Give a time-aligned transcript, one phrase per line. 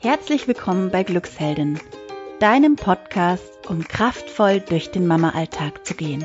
[0.00, 1.80] Herzlich willkommen bei Glücksheldin,
[2.38, 6.24] deinem Podcast, um kraftvoll durch den Mama-Alltag zu gehen.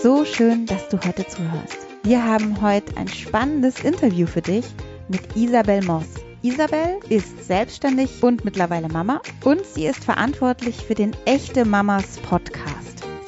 [0.00, 1.76] So schön, dass du heute zuhörst.
[2.04, 4.64] Wir haben heute ein spannendes Interview für dich
[5.08, 6.06] mit Isabel Moss.
[6.42, 12.71] Isabel ist selbstständig und mittlerweile Mama und sie ist verantwortlich für den Echte Mamas Podcast.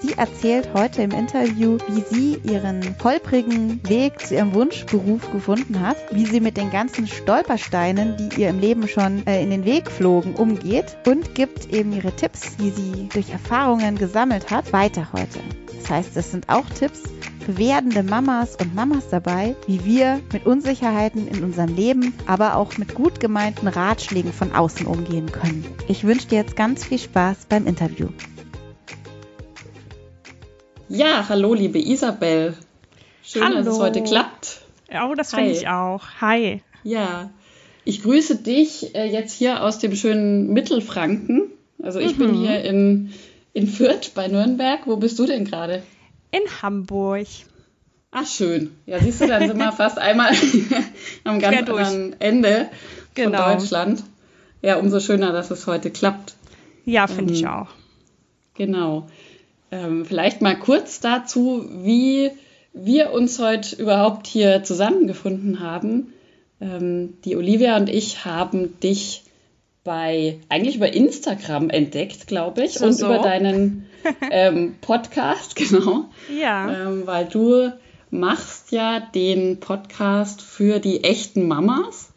[0.06, 5.96] Sie erzählt heute im Interview, wie sie ihren holprigen Weg zu ihrem Wunschberuf gefunden hat,
[6.10, 9.90] wie sie mit den ganzen Stolpersteinen, die ihr im Leben schon äh, in den Weg
[9.90, 15.38] flogen, umgeht und gibt eben ihre Tipps, die sie durch Erfahrungen gesammelt hat, weiter heute.
[15.80, 17.00] Das heißt, es sind auch Tipps
[17.40, 22.76] für werdende Mamas und Mamas dabei, wie wir mit Unsicherheiten in unserem Leben, aber auch
[22.76, 25.64] mit gut gemeinten Ratschlägen von außen umgehen können.
[25.88, 28.08] Ich wünsche dir jetzt ganz viel Spaß beim Interview.
[30.88, 32.54] Ja, hallo liebe Isabel.
[33.22, 33.56] Schön, hallo.
[33.56, 34.60] dass es heute klappt.
[34.90, 36.02] Oh, das finde ich auch.
[36.20, 36.62] Hi.
[36.82, 37.30] Ja,
[37.84, 41.50] ich grüße dich äh, jetzt hier aus dem schönen Mittelfranken.
[41.82, 42.18] Also ich mhm.
[42.18, 43.14] bin hier in,
[43.54, 44.86] in Fürth bei Nürnberg.
[44.86, 45.82] Wo bist du denn gerade?
[46.30, 47.26] In Hamburg.
[48.10, 48.72] Ach schön.
[48.84, 50.32] Ja, siehst du, dann sind wir fast einmal
[51.24, 52.68] am ganz anderen Ende
[53.14, 53.42] genau.
[53.42, 54.04] von Deutschland.
[54.60, 56.34] Ja, umso schöner, dass es heute klappt.
[56.84, 57.68] Ja, finde ähm, ich auch.
[58.54, 59.08] Genau.
[59.74, 62.30] Ähm, vielleicht mal kurz dazu, wie
[62.72, 66.12] wir uns heute überhaupt hier zusammengefunden haben.
[66.60, 69.24] Ähm, die Olivia und ich haben dich
[69.82, 73.06] bei eigentlich über Instagram entdeckt, glaube ich, so, und so.
[73.06, 73.86] über deinen
[74.30, 76.04] ähm, Podcast, genau.
[76.32, 76.86] Ja.
[76.86, 77.72] Ähm, weil du
[78.10, 82.12] machst ja den Podcast für die echten Mamas.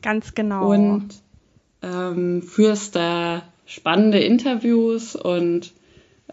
[0.00, 0.70] Ganz genau.
[0.70, 1.08] Und
[1.82, 5.74] ähm, führst da spannende Interviews und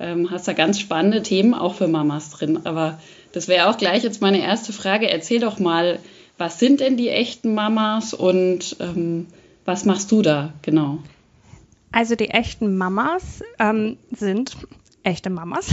[0.03, 2.61] ähm, hast da ganz spannende Themen auch für Mamas drin.
[2.65, 2.99] Aber
[3.31, 5.09] das wäre auch gleich jetzt meine erste Frage.
[5.09, 5.99] Erzähl doch mal,
[6.37, 9.27] was sind denn die echten Mamas und ähm,
[9.65, 10.99] was machst du da genau?
[11.91, 14.57] Also die echten Mamas ähm, sind
[15.03, 15.69] echte Mamas.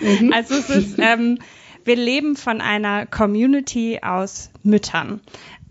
[0.00, 0.32] Mhm.
[0.34, 1.38] also es ist, ähm,
[1.84, 5.20] wir leben von einer Community aus Müttern.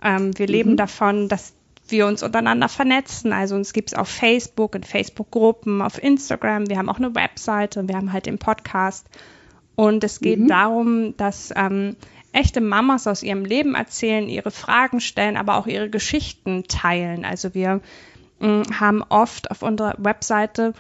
[0.04, 0.78] Ähm, wir leben mhm.
[0.78, 1.54] davon, dass
[1.92, 3.34] wir uns untereinander vernetzen.
[3.34, 6.70] Also uns gibt es auf Facebook, in Facebook-Gruppen, auf Instagram.
[6.70, 9.08] Wir haben auch eine Webseite und wir haben halt den Podcast.
[9.76, 10.48] Und es geht mhm.
[10.48, 11.96] darum, dass ähm,
[12.34, 17.26] echte Mamas aus ihrem Leben erzählen, ihre Fragen stellen, aber auch ihre Geschichten teilen.
[17.26, 17.82] Also wir
[18.40, 20.74] äh, haben oft auf unserer Webseite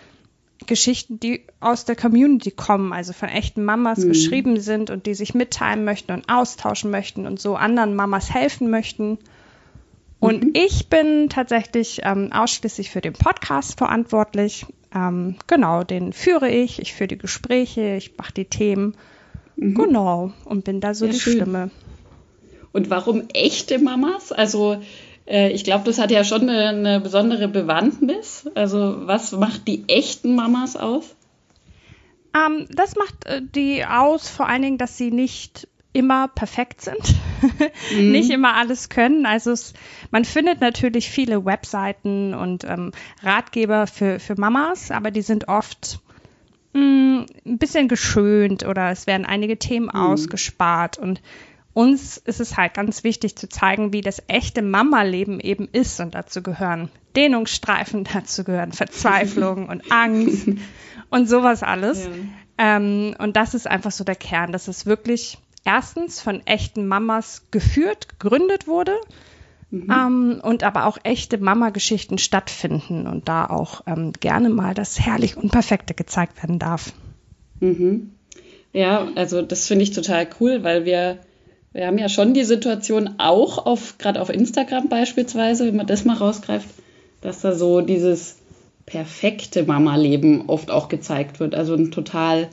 [0.65, 4.09] Geschichten, die aus der Community kommen, also von echten Mamas mhm.
[4.09, 8.69] geschrieben sind und die sich mitteilen möchten und austauschen möchten und so anderen Mamas helfen
[8.69, 9.19] möchten.
[10.19, 10.53] Und mhm.
[10.53, 14.65] ich bin tatsächlich ähm, ausschließlich für den Podcast verantwortlich.
[14.93, 16.81] Ähm, genau, den führe ich.
[16.81, 18.95] Ich führe die Gespräche, ich mache die Themen.
[19.55, 19.75] Mhm.
[19.75, 21.35] Genau, und bin da so ja, die schön.
[21.35, 21.71] Stimme.
[22.71, 24.31] Und warum echte Mamas?
[24.31, 24.81] Also
[25.27, 28.49] äh, ich glaube, das hat ja schon eine, eine, besondere Bewandtnis.
[28.55, 31.15] Also was macht die echten Mamas aus?
[32.35, 35.67] Ähm, das macht äh, die aus, vor allen Dingen, dass sie nicht
[35.97, 37.15] immer perfekt sind,
[37.91, 38.11] mhm.
[38.11, 39.25] nicht immer alles können.
[39.25, 39.73] Also es,
[40.11, 42.91] man findet natürlich viele Webseiten und ähm,
[43.23, 45.99] Ratgeber für, für Mamas, aber die sind oft
[46.73, 49.99] mh, mm, ein bisschen geschönt oder es werden einige Themen mhm.
[49.99, 51.21] ausgespart und
[51.73, 56.15] uns ist es halt ganz wichtig zu zeigen, wie das echte Mama-Leben eben ist und
[56.15, 60.47] dazu gehören Dehnungsstreifen, dazu gehören Verzweiflung und Angst
[61.09, 62.05] und sowas alles.
[62.05, 62.11] Ja.
[62.77, 67.43] Ähm, und das ist einfach so der Kern, dass es wirklich erstens von echten Mamas
[67.51, 68.95] geführt, gegründet wurde.
[69.69, 69.91] Mhm.
[69.91, 75.35] Ähm, und aber auch echte Mama-Geschichten stattfinden und da auch ähm, gerne mal das herrlich
[75.35, 76.93] Unperfekte gezeigt werden darf.
[77.59, 78.11] Mhm.
[78.71, 81.17] Ja, also das finde ich total cool, weil wir,
[81.73, 86.05] wir haben ja schon die Situation auch auf, gerade auf Instagram beispielsweise, wenn man das
[86.05, 86.69] mal rausgreift,
[87.19, 88.37] dass da so dieses
[88.85, 91.55] perfekte Mama-Leben oft auch gezeigt wird.
[91.55, 92.47] Also ein total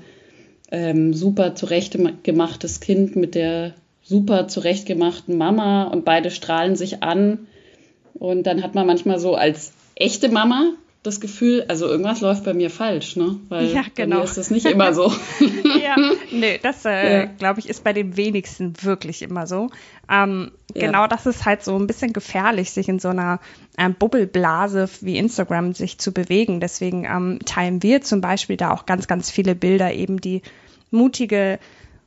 [0.75, 7.47] ähm, super zurechtgemachtes Kind mit der super zurechtgemachten Mama und beide strahlen sich an.
[8.15, 10.73] Und dann hat man manchmal so als echte Mama
[11.05, 13.39] das Gefühl, also irgendwas läuft bei mir falsch, ne?
[13.51, 13.85] Weil ja, genau.
[13.95, 14.23] bei mir genau.
[14.23, 15.13] ist das nicht immer so.
[15.85, 15.97] ja,
[16.33, 17.25] nee, das äh, ja.
[17.27, 19.69] glaube ich ist bei den wenigsten wirklich immer so.
[20.11, 20.87] Ähm, ja.
[20.87, 23.39] Genau, das ist halt so ein bisschen gefährlich, sich in so einer
[23.77, 26.59] ähm, Bubbelblase wie Instagram sich zu bewegen.
[26.59, 30.41] Deswegen ähm, teilen wir zum Beispiel da auch ganz, ganz viele Bilder eben, die
[30.95, 31.59] mutige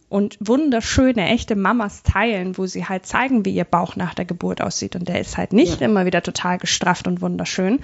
[0.09, 4.61] und wunderschöne, echte Mamas teilen, wo sie halt zeigen, wie ihr Bauch nach der Geburt
[4.61, 4.95] aussieht.
[4.95, 5.87] Und der ist halt nicht ja.
[5.87, 7.79] immer wieder total gestrafft und wunderschön.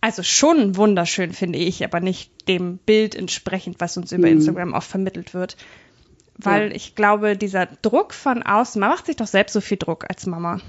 [0.00, 4.34] Also schon wunderschön, finde ich, aber nicht dem Bild entsprechend, was uns über mhm.
[4.34, 5.56] Instagram auch vermittelt wird.
[6.36, 6.74] Weil ja.
[6.74, 10.26] ich glaube, dieser Druck von außen, man macht sich doch selbst so viel Druck als
[10.26, 10.60] Mama.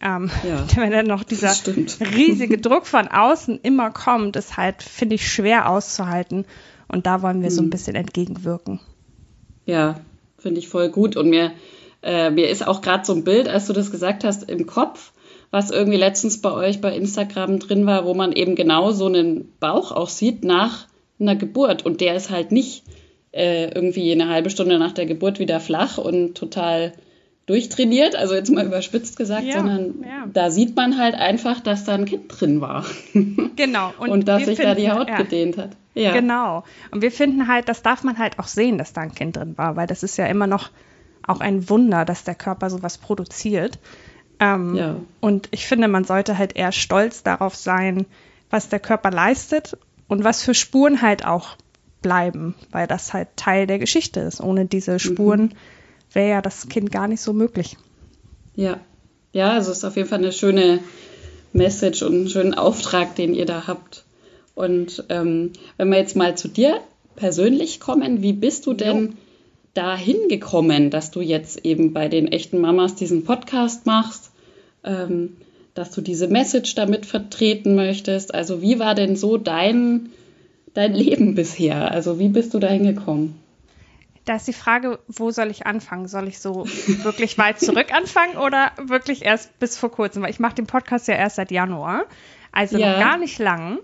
[0.00, 1.54] Ähm, ja, wenn dann noch dieser
[2.14, 6.44] riesige Druck von außen immer kommt, ist halt, finde ich, schwer auszuhalten.
[6.86, 7.54] Und da wollen wir hm.
[7.54, 7.70] so ein hm.
[7.70, 8.80] bisschen entgegenwirken.
[9.66, 10.00] Ja,
[10.38, 11.16] finde ich voll gut.
[11.16, 11.52] Und mir,
[12.02, 15.12] äh, mir ist auch gerade so ein Bild, als du das gesagt hast, im Kopf,
[15.50, 19.52] was irgendwie letztens bei euch bei Instagram drin war, wo man eben genau so einen
[19.60, 20.86] Bauch auch sieht nach
[21.18, 21.86] einer Geburt.
[21.86, 22.82] Und der ist halt nicht
[23.32, 26.92] äh, irgendwie eine halbe Stunde nach der Geburt wieder flach und total
[27.46, 30.26] durchtrainiert, also jetzt mal überspitzt gesagt, ja, sondern ja.
[30.32, 32.86] da sieht man halt einfach, dass da ein Kind drin war.
[33.56, 33.92] Genau.
[33.98, 35.18] Und, und dass sich finden, da die Haut ja.
[35.18, 35.70] gedehnt hat.
[35.94, 36.12] Ja.
[36.12, 36.64] Genau.
[36.90, 39.56] Und wir finden halt, das darf man halt auch sehen, dass da ein Kind drin
[39.56, 40.70] war, weil das ist ja immer noch
[41.26, 43.78] auch ein Wunder, dass der Körper sowas produziert.
[44.40, 44.96] Ähm, ja.
[45.20, 48.06] Und ich finde, man sollte halt eher stolz darauf sein,
[48.50, 51.56] was der Körper leistet und was für Spuren halt auch
[52.02, 54.40] bleiben, weil das halt Teil der Geschichte ist.
[54.40, 55.52] Ohne diese Spuren mhm.
[56.12, 57.76] wäre ja das Kind gar nicht so möglich.
[58.54, 58.78] Ja,
[59.32, 60.80] ja, also es ist auf jeden Fall eine schöne
[61.52, 64.04] Message und einen schönen Auftrag, den ihr da habt.
[64.54, 66.80] Und ähm, wenn wir jetzt mal zu dir
[67.16, 69.12] persönlich kommen, wie bist du denn jo.
[69.74, 74.30] dahin gekommen, dass du jetzt eben bei den echten Mamas diesen Podcast machst,
[74.84, 75.36] ähm,
[75.74, 78.34] dass du diese Message damit vertreten möchtest?
[78.34, 80.10] Also wie war denn so dein,
[80.72, 81.90] dein Leben bisher?
[81.90, 83.40] Also wie bist du dahin gekommen?
[84.24, 86.08] Da ist die Frage, wo soll ich anfangen?
[86.08, 86.64] Soll ich so
[87.02, 90.22] wirklich weit zurück anfangen oder wirklich erst bis vor kurzem?
[90.22, 92.06] Weil ich mache den Podcast ja erst seit Januar,
[92.50, 92.92] also ja.
[92.92, 93.80] noch gar nicht lang.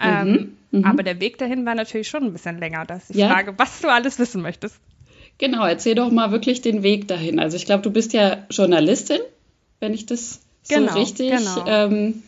[0.00, 2.84] Ähm, mhm, aber der Weg dahin war natürlich schon ein bisschen länger.
[2.84, 3.30] Da ist die ja.
[3.30, 4.78] Frage, was du alles wissen möchtest.
[5.38, 7.38] Genau, erzähl doch mal wirklich den Weg dahin.
[7.38, 9.20] Also ich glaube, du bist ja Journalistin,
[9.80, 11.64] wenn ich das genau, so richtig genau.
[11.66, 12.22] ähm,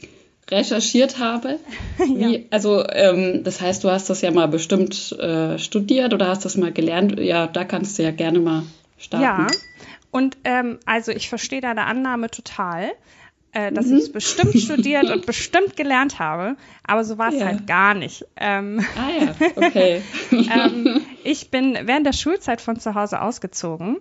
[0.50, 1.58] recherchiert habe.
[1.98, 2.40] Wie, ja.
[2.50, 6.56] Also ähm, das heißt, du hast das ja mal bestimmt äh, studiert oder hast das
[6.56, 7.18] mal gelernt.
[7.18, 8.64] Ja, da kannst du ja gerne mal
[8.98, 9.24] starten.
[9.24, 9.46] Ja,
[10.10, 12.92] und ähm, also ich verstehe deine Annahme total
[13.52, 13.96] äh, dass mhm.
[13.96, 17.46] ich es bestimmt studiert und bestimmt gelernt habe, aber so war es ja.
[17.46, 18.26] halt gar nicht.
[18.36, 20.02] Ähm, ah ja, okay.
[20.30, 23.98] ähm, ich bin während der Schulzeit von zu Hause ausgezogen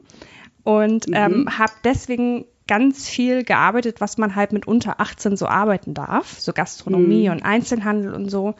[0.63, 1.13] und mhm.
[1.13, 6.39] ähm, habe deswegen ganz viel gearbeitet, was man halt mit unter 18 so arbeiten darf,
[6.39, 7.35] so Gastronomie mhm.
[7.35, 8.55] und Einzelhandel und so.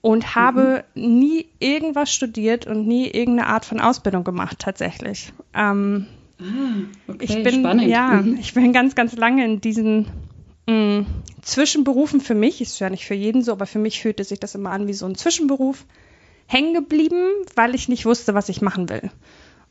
[0.00, 1.20] Und habe mhm.
[1.20, 5.32] nie irgendwas studiert und nie irgendeine Art von Ausbildung gemacht, tatsächlich.
[5.54, 6.08] Ähm,
[6.40, 7.88] Ah, okay, ich bin, spannend.
[7.88, 8.38] Ja, mhm.
[8.38, 10.06] ich bin ganz, ganz lange in diesen
[10.66, 11.06] mh, mm,
[11.42, 14.54] Zwischenberufen für mich, ist ja nicht für jeden so, aber für mich fühlte sich das
[14.54, 15.84] immer an wie so ein Zwischenberuf,
[16.46, 19.10] hängen geblieben, weil ich nicht wusste, was ich machen will.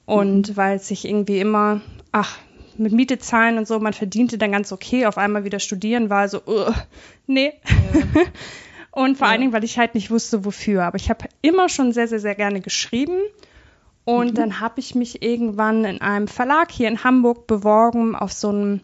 [0.06, 0.58] Und mhm.
[0.58, 1.82] weil sich irgendwie immer,
[2.12, 2.38] ach,
[2.78, 6.28] mit Miete zahlen und so, man verdiente dann ganz okay, auf einmal wieder studieren war
[6.28, 6.72] so, uh,
[7.28, 7.54] nee.
[7.64, 8.22] Ja.
[8.92, 9.32] und vor ja.
[9.32, 10.84] allen Dingen, weil ich halt nicht wusste, wofür.
[10.84, 13.20] Aber ich habe immer schon sehr, sehr, sehr gerne geschrieben
[14.04, 14.36] und mhm.
[14.36, 18.82] dann habe ich mich irgendwann in einem Verlag hier in Hamburg beworben auf so einem,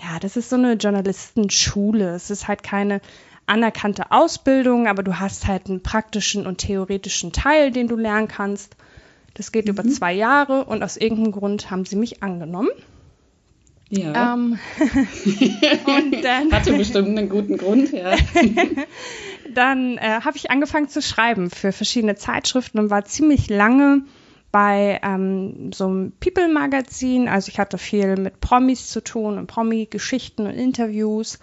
[0.00, 2.14] ja, das ist so eine Journalistenschule.
[2.14, 3.00] Es ist halt keine
[3.46, 8.76] anerkannte Ausbildung, aber du hast halt einen praktischen und theoretischen Teil, den du lernen kannst.
[9.34, 9.72] Das geht mhm.
[9.72, 12.68] über zwei Jahre und aus irgendeinem Grund haben sie mich angenommen.
[13.88, 14.34] Ja.
[14.34, 14.58] Ähm,
[15.86, 18.16] und dann, Hatte bestimmt einen guten Grund, ja.
[19.54, 24.02] dann äh, habe ich angefangen zu schreiben für verschiedene Zeitschriften und war ziemlich lange
[24.52, 27.26] bei ähm, so einem People-Magazin.
[27.26, 31.40] Also ich hatte viel mit Promis zu tun und Promi-Geschichten und Interviews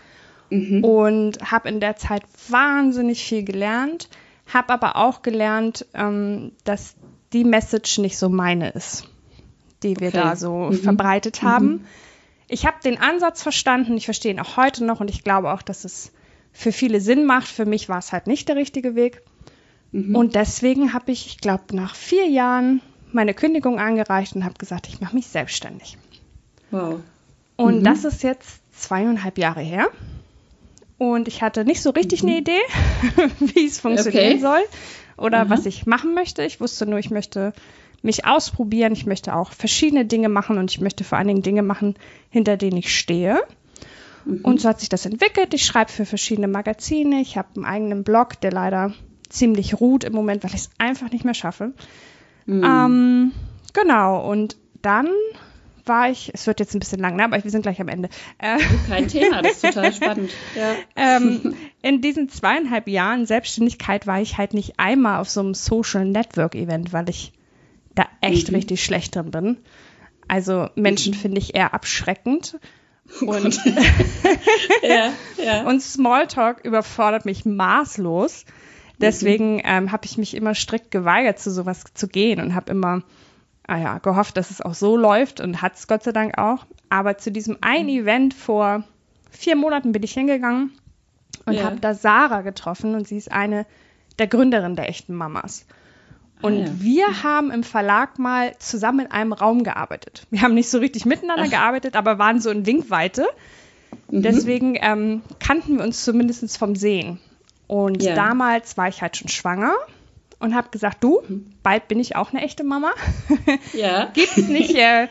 [0.52, 0.84] mhm.
[0.84, 4.10] und habe in der Zeit wahnsinnig viel gelernt,
[4.46, 6.96] habe aber auch gelernt, ähm, dass
[7.34, 9.10] die Message nicht so meine ist,
[9.84, 10.18] die wir okay.
[10.18, 10.74] da so mhm.
[10.74, 11.68] verbreitet haben.
[11.68, 11.86] Mhm.
[12.48, 15.62] Ich habe den Ansatz verstanden, ich verstehe ihn auch heute noch und ich glaube auch,
[15.64, 16.12] dass es
[16.52, 17.48] für viele Sinn macht.
[17.48, 19.22] Für mich war es halt nicht der richtige Weg.
[19.92, 20.16] Mhm.
[20.16, 24.88] Und deswegen habe ich, ich glaube, nach vier Jahren meine Kündigung eingereicht und habe gesagt,
[24.88, 25.98] ich mache mich selbstständig.
[26.72, 27.00] Wow.
[27.56, 27.84] Und mhm.
[27.84, 29.88] das ist jetzt zweieinhalb Jahre her.
[30.98, 32.30] Und ich hatte nicht so richtig mhm.
[32.30, 32.62] eine Idee,
[33.40, 34.40] wie es funktionieren okay.
[34.40, 34.62] soll
[35.18, 35.50] oder mhm.
[35.50, 36.44] was ich machen möchte.
[36.44, 37.54] Ich wusste nur, ich möchte
[38.02, 38.94] mich ausprobieren.
[38.94, 41.96] Ich möchte auch verschiedene Dinge machen und ich möchte vor allen Dingen Dinge machen,
[42.30, 43.42] hinter denen ich stehe.
[44.26, 44.42] Mhm.
[44.42, 45.54] Und so hat sich das entwickelt.
[45.54, 47.22] Ich schreibe für verschiedene Magazine.
[47.22, 48.94] Ich habe einen eigenen Blog, der leider
[49.30, 51.74] ziemlich ruht im Moment, weil ich es einfach nicht mehr schaffe.
[52.50, 52.64] Mhm.
[52.64, 53.32] Ähm,
[53.74, 55.08] genau, und dann
[55.86, 58.10] war ich, es wird jetzt ein bisschen lang, ne, aber wir sind gleich am Ende.
[58.40, 60.32] Äh, Kein Thema, das ist total spannend.
[60.56, 60.74] Ja.
[60.96, 66.06] Ähm, in diesen zweieinhalb Jahren Selbstständigkeit war ich halt nicht einmal auf so einem Social
[66.06, 67.34] Network Event, weil ich
[67.94, 68.56] da echt mhm.
[68.56, 69.58] richtig schlecht drin bin.
[70.28, 71.18] Also Menschen mhm.
[71.18, 72.58] finde ich eher abschreckend.
[73.22, 73.60] Oh und,
[74.84, 75.12] ja,
[75.44, 75.64] ja.
[75.68, 78.46] und Smalltalk überfordert mich maßlos.
[79.00, 79.62] Deswegen mhm.
[79.64, 83.04] ähm, habe ich mich immer strikt geweigert, zu sowas zu gehen und habe immer
[83.68, 86.66] ah ja, gehofft, dass es auch so läuft und hat es Gott sei Dank auch.
[86.90, 88.02] Aber zu diesem einen mhm.
[88.02, 88.84] Event vor
[89.32, 90.72] vier Monaten bin ich hingegangen
[91.46, 91.64] und ja.
[91.64, 93.66] habe da Sarah getroffen und sie ist eine
[94.18, 95.66] der Gründerin der echten Mamas.
[96.42, 96.72] Und ah, ja.
[96.80, 100.26] wir haben im Verlag mal zusammen in einem Raum gearbeitet.
[100.30, 101.52] Wir haben nicht so richtig miteinander Ach.
[101.52, 103.28] gearbeitet, aber waren so in Winkweite.
[104.10, 104.22] Mhm.
[104.22, 107.20] Deswegen ähm, kannten wir uns zumindest vom Sehen.
[107.70, 108.16] Und ja.
[108.16, 109.76] damals war ich halt schon schwanger
[110.40, 111.22] und habe gesagt, du,
[111.62, 112.92] bald bin ich auch eine echte Mama.
[113.74, 114.06] Ja.
[114.16, 115.08] Gibt es nicht, äh,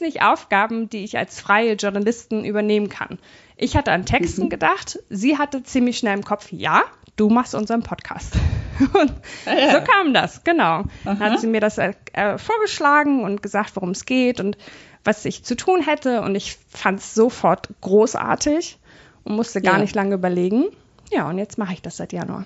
[0.00, 3.20] nicht Aufgaben, die ich als freie Journalistin übernehmen kann?
[3.56, 4.48] Ich hatte an Texten mhm.
[4.48, 6.82] gedacht, sie hatte ziemlich schnell im Kopf, ja,
[7.14, 8.34] du machst unseren Podcast.
[8.80, 9.12] Und
[9.46, 9.70] ah, ja.
[9.70, 10.64] so kam das, genau.
[10.64, 10.86] Aha.
[11.04, 14.58] Dann hat sie mir das äh, äh, vorgeschlagen und gesagt, worum es geht und
[15.04, 16.22] was ich zu tun hätte.
[16.22, 18.78] Und ich fand es sofort großartig
[19.22, 19.80] und musste gar ja.
[19.80, 20.64] nicht lange überlegen.
[21.10, 22.44] Ja, und jetzt mache ich das seit Januar.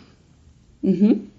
[0.83, 1.31] Mhm.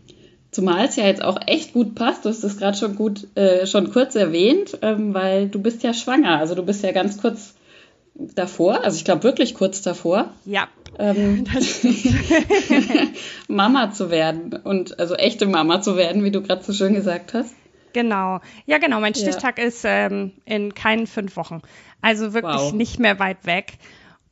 [0.51, 3.67] Zumal es ja jetzt auch echt gut passt, du hast es gerade schon gut, äh,
[3.67, 6.39] schon kurz erwähnt, ähm, weil du bist ja schwanger.
[6.39, 7.55] Also du bist ja ganz kurz
[8.13, 10.29] davor, also ich glaube wirklich kurz davor.
[10.45, 10.69] Ja.
[10.97, 11.43] Ähm,
[13.49, 17.33] Mama zu werden und also echte Mama zu werden, wie du gerade so schön gesagt
[17.33, 17.53] hast.
[17.91, 18.39] Genau.
[18.65, 18.99] Ja, genau.
[18.99, 19.65] Mein Stichtag ja.
[19.65, 21.61] ist ähm, in keinen fünf Wochen.
[22.01, 22.73] Also wirklich wow.
[22.73, 23.73] nicht mehr weit weg.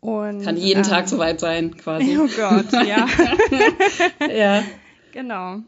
[0.04, 2.18] Und, Kann jeden ähm, Tag so weit sein, quasi.
[2.22, 3.08] Oh Gott, ja.
[4.36, 4.64] ja.
[5.14, 5.60] Genau.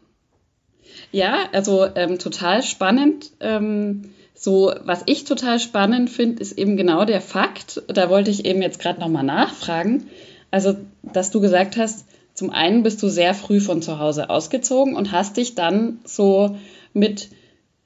[1.10, 3.32] Ja, also ähm, total spannend.
[3.40, 8.44] Ähm, so, was ich total spannend finde, ist eben genau der Fakt, da wollte ich
[8.44, 10.10] eben jetzt gerade nochmal nachfragen,
[10.50, 14.94] also, dass du gesagt hast, zum einen bist du sehr früh von zu Hause ausgezogen
[14.94, 16.58] und hast dich dann so
[16.92, 17.30] mit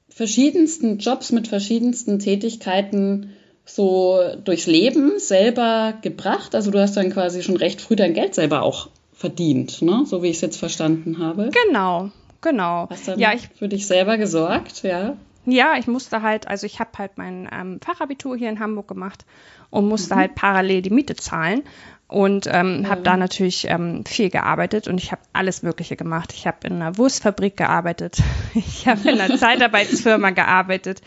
[0.09, 3.31] verschiedensten Jobs, mit verschiedensten Tätigkeiten
[3.75, 6.55] so durchs Leben selber gebracht.
[6.55, 10.03] Also du hast dann quasi schon recht früh dein Geld selber auch verdient, ne?
[10.05, 11.51] so wie ich es jetzt verstanden habe.
[11.67, 12.09] Genau,
[12.41, 12.87] genau.
[12.89, 15.15] Hast dann ja, ich, für dich selber gesorgt, ja?
[15.45, 19.25] Ja, ich musste halt, also ich habe halt mein ähm, Fachabitur hier in Hamburg gemacht
[19.69, 20.19] und musste mhm.
[20.19, 21.63] halt parallel die Miete zahlen
[22.07, 22.89] und ähm, ja.
[22.89, 26.33] habe da natürlich ähm, viel gearbeitet und ich habe alles Mögliche gemacht.
[26.33, 28.17] Ich habe in einer Wurstfabrik gearbeitet,
[28.53, 31.01] ich habe in einer Zeitarbeitsfirma gearbeitet,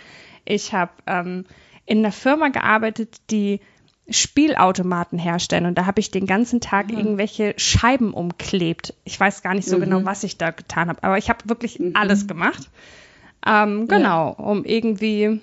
[0.44, 1.44] ich habe ähm,
[1.86, 3.60] in einer Firma gearbeitet, die
[4.08, 6.98] Spielautomaten herstellen und da habe ich den ganzen Tag mhm.
[6.98, 8.94] irgendwelche Scheiben umklebt.
[9.04, 10.00] Ich weiß gar nicht so genau, mhm.
[10.00, 11.92] genau, was ich da getan habe, aber ich habe wirklich mhm.
[11.94, 12.68] alles gemacht.
[13.46, 14.44] Ähm, genau, ja.
[14.44, 15.40] um irgendwie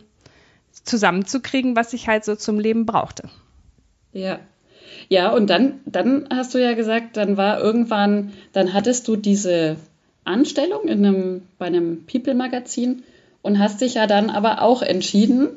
[0.83, 3.29] zusammenzukriegen, was ich halt so zum Leben brauchte.
[4.13, 4.39] Ja.
[5.09, 9.77] Ja, und dann, dann hast du ja gesagt, dann war irgendwann, dann hattest du diese
[10.23, 13.03] Anstellung in einem, bei einem People-Magazin
[13.41, 15.49] und hast dich ja dann aber auch entschieden,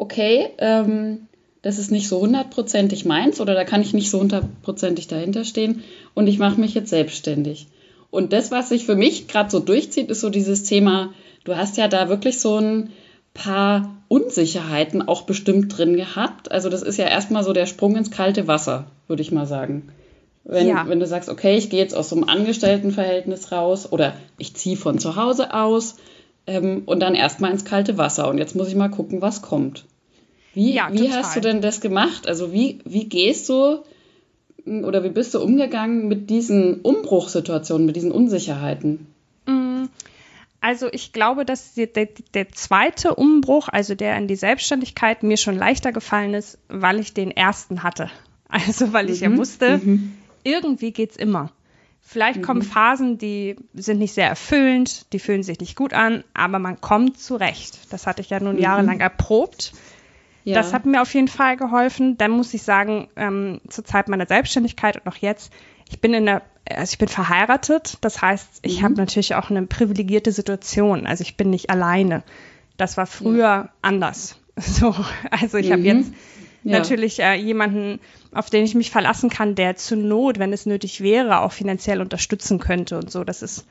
[0.00, 1.28] okay, ähm,
[1.62, 5.84] das ist nicht so hundertprozentig meins oder da kann ich nicht so hundertprozentig dahinter stehen
[6.14, 7.66] und ich mache mich jetzt selbstständig.
[8.10, 11.12] Und das, was sich für mich gerade so durchzieht, ist so dieses Thema,
[11.44, 12.90] du hast ja da wirklich so ein
[13.34, 16.50] paar Unsicherheiten auch bestimmt drin gehabt.
[16.50, 19.92] Also das ist ja erstmal so der Sprung ins kalte Wasser, würde ich mal sagen.
[20.44, 20.88] Wenn, ja.
[20.88, 24.78] wenn du sagst, okay, ich gehe jetzt aus so einem Angestelltenverhältnis raus oder ich ziehe
[24.78, 25.96] von zu Hause aus
[26.46, 29.84] ähm, und dann erstmal ins kalte Wasser und jetzt muss ich mal gucken, was kommt.
[30.54, 32.26] Wie, ja, wie hast du denn das gemacht?
[32.26, 33.82] Also wie, wie gehst du
[34.66, 39.06] oder wie bist du umgegangen mit diesen Umbruchssituationen, mit diesen Unsicherheiten?
[39.46, 39.84] Mm,
[40.60, 45.56] also ich glaube, dass der, der, zweite Umbruch, also der in die Selbstständigkeit, mir schon
[45.56, 48.10] leichter gefallen ist, weil ich den ersten hatte.
[48.52, 49.30] Also weil ich mhm.
[49.30, 50.12] ja wusste, mhm.
[50.42, 51.52] irgendwie geht's immer.
[52.00, 52.42] Vielleicht mhm.
[52.42, 56.80] kommen Phasen, die sind nicht sehr erfüllend, die fühlen sich nicht gut an, aber man
[56.80, 57.78] kommt zurecht.
[57.90, 58.62] Das hatte ich ja nun mhm.
[58.62, 59.72] jahrelang erprobt.
[60.44, 60.54] Ja.
[60.54, 62.16] Das hat mir auf jeden Fall geholfen.
[62.16, 65.52] Dann muss ich sagen, ähm, zur Zeit meiner Selbstständigkeit und auch jetzt,
[65.88, 67.98] ich bin in der, also ich bin verheiratet.
[68.00, 68.84] Das heißt, ich mhm.
[68.84, 71.06] habe natürlich auch eine privilegierte Situation.
[71.06, 72.22] Also ich bin nicht alleine.
[72.76, 73.68] Das war früher ja.
[73.82, 74.36] anders.
[74.56, 74.94] So,
[75.30, 75.72] also ich mhm.
[75.72, 76.12] habe jetzt
[76.64, 76.72] ja.
[76.72, 77.98] natürlich äh, jemanden,
[78.30, 82.02] auf den ich mich verlassen kann, der zur Not, wenn es nötig wäre, auch finanziell
[82.02, 83.24] unterstützen könnte und so.
[83.24, 83.64] Das ist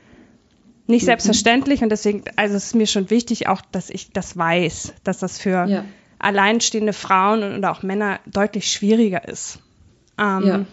[0.88, 1.06] nicht mhm.
[1.06, 5.18] selbstverständlich und deswegen, also es ist mir schon wichtig auch, dass ich das weiß, dass
[5.18, 5.84] das für ja
[6.20, 9.58] alleinstehende Frauen und auch Männer deutlich schwieriger ist.
[10.18, 10.66] Ähm, ja.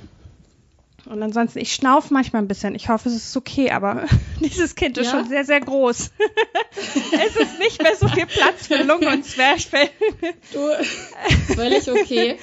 [1.09, 2.75] Und ansonsten, ich schnaufe manchmal ein bisschen.
[2.75, 4.05] Ich hoffe, es ist okay, aber
[4.41, 5.19] dieses Kind ist ja.
[5.19, 6.11] schon sehr, sehr groß.
[6.75, 9.89] es ist nicht mehr so viel Platz für Lunge und Zwerchfell.
[10.51, 12.37] du, völlig okay.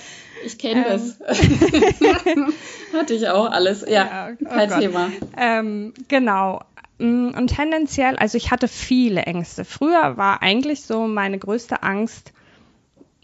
[0.45, 1.15] Ich kenne ähm.
[1.27, 1.39] das.
[2.93, 3.83] Hatte ich auch alles.
[3.83, 4.81] Ja, ja oh kein Gott.
[4.81, 5.11] Thema.
[5.37, 6.61] Ähm, genau.
[6.99, 9.65] Mm, und tendenziell, also ich hatte viele Ängste.
[9.65, 12.33] Früher war eigentlich so meine größte Angst,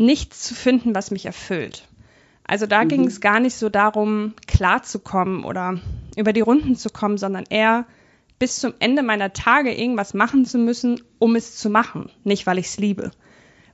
[0.01, 1.87] nichts zu finden, was mich erfüllt.
[2.45, 2.89] Also da mhm.
[2.89, 5.79] ging es gar nicht so darum, klarzukommen oder
[6.17, 7.87] über die Runden zu kommen, sondern eher
[8.41, 12.11] bis zum Ende meiner Tage irgendwas machen zu müssen, um es zu machen.
[12.25, 13.13] Nicht, weil ich es liebe.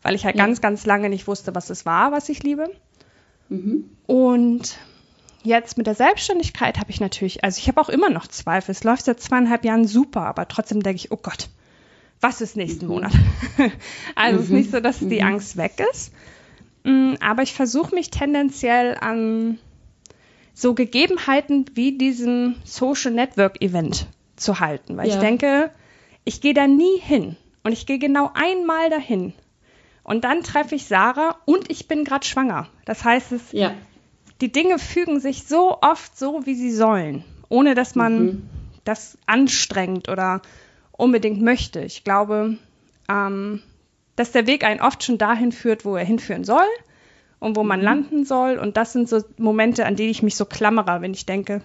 [0.02, 0.44] Weil ich halt ja.
[0.44, 2.68] ganz, ganz lange nicht wusste, was es war, was ich liebe.
[3.48, 3.88] Mhm.
[4.06, 4.76] Und
[5.42, 8.72] jetzt mit der Selbstständigkeit habe ich natürlich, also ich habe auch immer noch Zweifel.
[8.72, 11.48] Es läuft seit zweieinhalb Jahren super, aber trotzdem denke ich, oh Gott,
[12.20, 12.92] was ist nächsten mhm.
[12.92, 13.12] Monat?
[14.14, 14.38] also mhm.
[14.38, 15.26] es ist nicht so, dass die mhm.
[15.26, 16.12] Angst weg ist.
[16.84, 19.58] Mm, aber ich versuche mich tendenziell an
[20.54, 24.06] so Gegebenheiten wie diesem Social Network Event
[24.36, 25.14] zu halten, weil ja.
[25.14, 25.70] ich denke,
[26.24, 29.32] ich gehe da nie hin und ich gehe genau einmal dahin
[30.02, 32.68] und dann treffe ich Sarah und ich bin gerade schwanger.
[32.84, 33.74] Das heißt, es, ja.
[34.40, 38.48] die Dinge fügen sich so oft so, wie sie sollen, ohne dass man mhm.
[38.84, 40.42] das anstrengt oder
[40.96, 41.80] unbedingt möchte.
[41.80, 42.56] Ich glaube,
[43.08, 43.62] ähm,
[44.16, 46.66] dass der Weg einen oft schon dahin führt, wo er hinführen soll
[47.38, 47.84] und wo man mhm.
[47.84, 48.58] landen soll.
[48.58, 51.62] Und das sind so Momente, an die ich mich so klammere, wenn ich denke,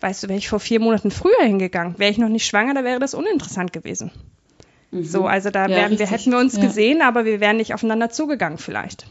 [0.00, 2.84] weißt du, wäre ich vor vier Monaten früher hingegangen, wäre ich noch nicht schwanger, da
[2.84, 4.10] wäre das uninteressant gewesen.
[4.90, 5.04] Mhm.
[5.04, 6.62] So, also da ja, wir, hätten wir uns ja.
[6.62, 9.06] gesehen, aber wir wären nicht aufeinander zugegangen vielleicht.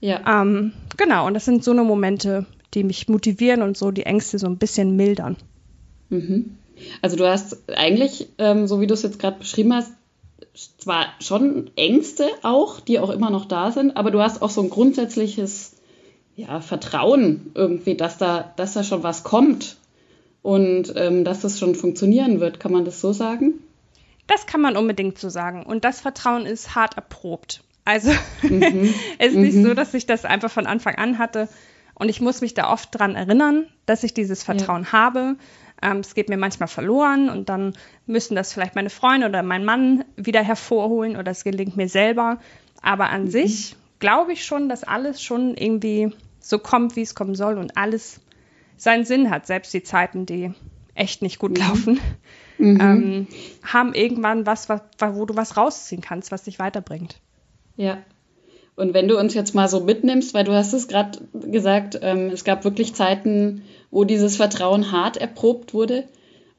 [0.00, 0.42] Ja.
[0.42, 4.38] Ähm, genau, und das sind so eine Momente, die mich motivieren und so die Ängste
[4.38, 5.36] so ein bisschen mildern.
[6.08, 6.56] Mhm.
[7.02, 9.92] Also du hast eigentlich, ähm, so wie du es jetzt gerade beschrieben hast,
[10.78, 14.62] zwar schon Ängste auch, die auch immer noch da sind, aber du hast auch so
[14.62, 15.76] ein grundsätzliches
[16.36, 19.76] ja, Vertrauen irgendwie, dass da, dass da schon was kommt
[20.42, 22.60] und ähm, dass das schon funktionieren wird.
[22.60, 23.60] Kann man das so sagen?
[24.26, 25.64] Das kann man unbedingt so sagen.
[25.64, 27.62] Und das Vertrauen ist hart erprobt.
[27.84, 28.10] Also
[28.42, 28.94] mhm.
[29.18, 29.64] es ist nicht mhm.
[29.64, 31.48] so, dass ich das einfach von Anfang an hatte.
[31.94, 34.92] Und ich muss mich da oft dran erinnern, dass ich dieses Vertrauen ja.
[34.92, 35.36] habe.
[35.82, 37.74] Ähm, es geht mir manchmal verloren und dann
[38.06, 42.38] müssen das vielleicht meine Freunde oder mein Mann wieder hervorholen oder es gelingt mir selber.
[42.82, 43.30] Aber an mhm.
[43.30, 47.76] sich glaube ich schon, dass alles schon irgendwie so kommt, wie es kommen soll und
[47.76, 48.20] alles
[48.76, 50.52] seinen Sinn hat, selbst die Zeiten, die
[50.94, 51.56] echt nicht gut mhm.
[51.56, 52.00] laufen,
[52.58, 52.80] mhm.
[52.80, 53.26] ähm,
[53.62, 57.20] haben irgendwann was, was, wo du was rausziehen kannst, was dich weiterbringt.
[57.76, 57.98] Ja.
[58.76, 62.30] Und wenn du uns jetzt mal so mitnimmst, weil du hast es gerade gesagt, ähm,
[62.30, 66.04] es gab wirklich Zeiten, wo dieses Vertrauen hart erprobt wurde.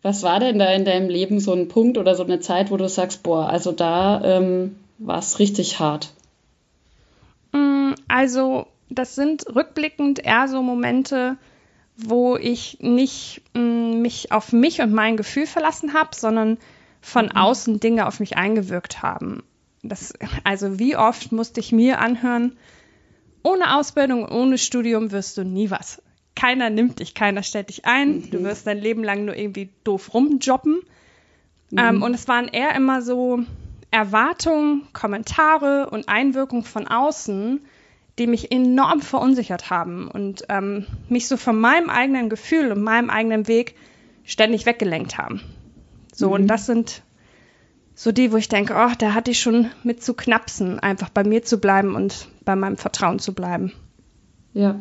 [0.01, 2.77] Was war denn da in deinem Leben so ein Punkt oder so eine Zeit, wo
[2.77, 6.13] du sagst, boah, also da ähm, war es richtig hart?
[7.51, 11.37] Mm, also das sind rückblickend eher so Momente,
[11.97, 16.57] wo ich nicht mh, mm, mich auf mich und mein Gefühl verlassen habe, sondern
[17.01, 17.31] von mhm.
[17.31, 19.43] außen Dinge auf mich eingewirkt haben.
[19.83, 20.13] Das,
[20.43, 22.57] also wie oft musste ich mir anhören,
[23.43, 26.01] ohne Ausbildung, ohne Studium wirst du nie was.
[26.35, 28.31] Keiner nimmt dich, keiner stellt dich ein, mhm.
[28.31, 30.81] du wirst dein Leben lang nur irgendwie doof rumjobben.
[31.71, 31.77] Mhm.
[31.77, 33.39] Ähm, und es waren eher immer so
[33.89, 37.61] Erwartungen, Kommentare und Einwirkungen von außen,
[38.19, 43.09] die mich enorm verunsichert haben und ähm, mich so von meinem eigenen Gefühl und meinem
[43.09, 43.75] eigenen Weg
[44.23, 45.41] ständig weggelenkt haben.
[46.13, 46.33] So, mhm.
[46.33, 47.01] und das sind
[48.01, 51.23] so die, wo ich denke, oh, da hatte ich schon mit zu knapsen, einfach bei
[51.23, 53.73] mir zu bleiben und bei meinem Vertrauen zu bleiben.
[54.55, 54.79] Ja.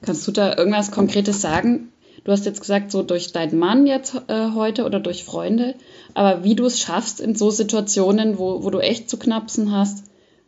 [0.00, 1.92] Kannst du da irgendwas Konkretes sagen?
[2.24, 5.74] Du hast jetzt gesagt, so durch deinen Mann jetzt äh, heute oder durch Freunde,
[6.14, 10.04] aber wie du es schaffst in so Situationen, wo, wo du echt zu knapsen hast,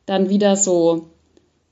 [0.07, 1.11] dann wieder so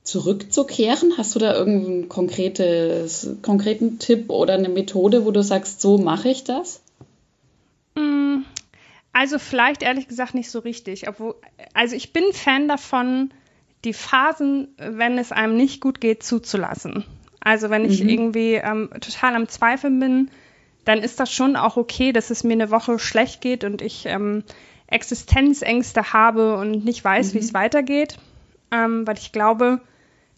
[0.03, 1.13] zurückzukehren?
[1.17, 6.43] Hast du da irgendeinen konkreten Tipp oder eine Methode, wo du sagst, so mache ich
[6.43, 6.81] das?
[9.13, 11.07] Also vielleicht ehrlich gesagt nicht so richtig.
[11.07, 11.35] Obwohl,
[11.73, 13.31] also ich bin Fan davon,
[13.83, 17.03] die Phasen, wenn es einem nicht gut geht, zuzulassen.
[17.39, 18.09] Also wenn ich mhm.
[18.09, 20.31] irgendwie ähm, total am Zweifeln bin,
[20.85, 24.05] dann ist das schon auch okay, dass es mir eine Woche schlecht geht und ich
[24.05, 24.43] ähm,
[24.87, 27.33] Existenzängste habe und nicht weiß, mhm.
[27.33, 28.17] wie es weitergeht.
[28.71, 29.81] Ähm, weil ich glaube,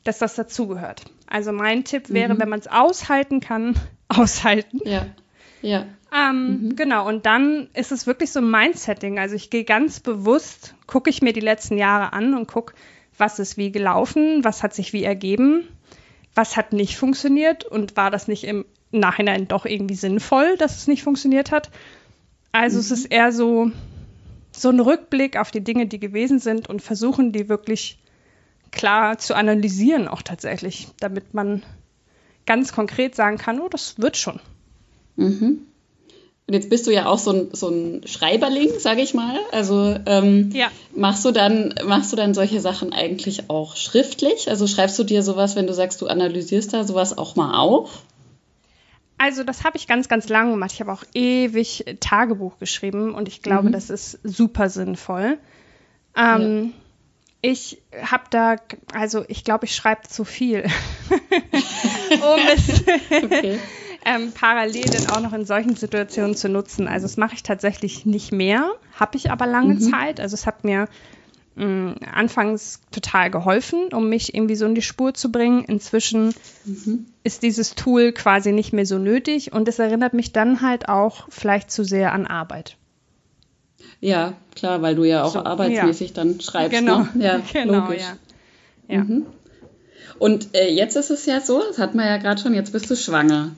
[0.03, 1.03] dass das dazugehört.
[1.27, 2.39] Also mein Tipp wäre, mhm.
[2.39, 3.75] wenn man es aushalten kann,
[4.07, 4.79] aushalten.
[4.85, 5.07] Ja.
[5.61, 5.85] Ja.
[6.13, 6.75] Ähm, mhm.
[6.75, 9.17] Genau, und dann ist es wirklich so ein Mindsetting.
[9.17, 12.73] Also ich gehe ganz bewusst, gucke ich mir die letzten Jahre an und gucke,
[13.17, 15.67] was ist wie gelaufen, was hat sich wie ergeben,
[16.35, 20.87] was hat nicht funktioniert und war das nicht im Nachhinein doch irgendwie sinnvoll, dass es
[20.87, 21.71] nicht funktioniert hat.
[22.51, 22.81] Also mhm.
[22.81, 23.71] es ist eher so,
[24.51, 27.99] so ein Rückblick auf die Dinge, die gewesen sind und versuchen, die wirklich
[28.71, 31.63] klar zu analysieren auch tatsächlich, damit man
[32.45, 34.39] ganz konkret sagen kann, oh, das wird schon.
[35.15, 35.65] Mhm.
[36.45, 39.39] Und jetzt bist du ja auch so ein, so ein Schreiberling, sage ich mal.
[39.51, 40.69] Also ähm, ja.
[40.93, 44.49] machst du dann machst du dann solche Sachen eigentlich auch schriftlich?
[44.49, 48.03] Also schreibst du dir sowas, wenn du sagst, du analysierst da sowas auch mal auf?
[49.17, 50.71] Also das habe ich ganz, ganz lange gemacht.
[50.73, 53.71] Ich habe auch ewig Tagebuch geschrieben und ich glaube, mhm.
[53.71, 55.37] das ist super sinnvoll.
[56.17, 57.49] Ähm, ja.
[57.51, 58.57] Ich habe da,
[58.93, 60.63] also ich glaube, ich schreibe zu viel,
[61.09, 62.83] um es
[63.23, 63.59] okay.
[64.05, 66.87] Ähm, parallel dann auch noch in solchen Situationen zu nutzen.
[66.87, 69.79] Also das mache ich tatsächlich nicht mehr, habe ich aber lange mhm.
[69.79, 70.19] Zeit.
[70.19, 70.87] Also es hat mir
[71.55, 75.63] mh, anfangs total geholfen, um mich irgendwie so in die Spur zu bringen.
[75.65, 76.33] Inzwischen
[76.65, 77.05] mhm.
[77.23, 81.27] ist dieses Tool quasi nicht mehr so nötig und es erinnert mich dann halt auch
[81.29, 82.77] vielleicht zu sehr an Arbeit.
[83.99, 86.15] Ja, klar, weil du ja auch so, arbeitsmäßig ja.
[86.15, 86.77] dann schreibst.
[86.77, 87.09] Genau, ne?
[87.19, 88.01] ja, genau, logisch.
[88.87, 88.95] ja.
[88.95, 89.03] ja.
[89.03, 89.25] Mhm.
[90.19, 92.89] Und äh, jetzt ist es ja so, das hat man ja gerade schon, jetzt bist
[92.89, 93.51] du schwanger.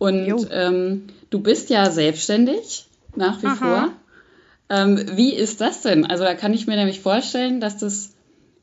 [0.00, 2.86] Und ähm, du bist ja selbstständig
[3.16, 3.56] nach wie Aha.
[3.56, 3.92] vor.
[4.70, 6.06] Ähm, wie ist das denn?
[6.06, 8.14] Also da kann ich mir nämlich vorstellen, dass das,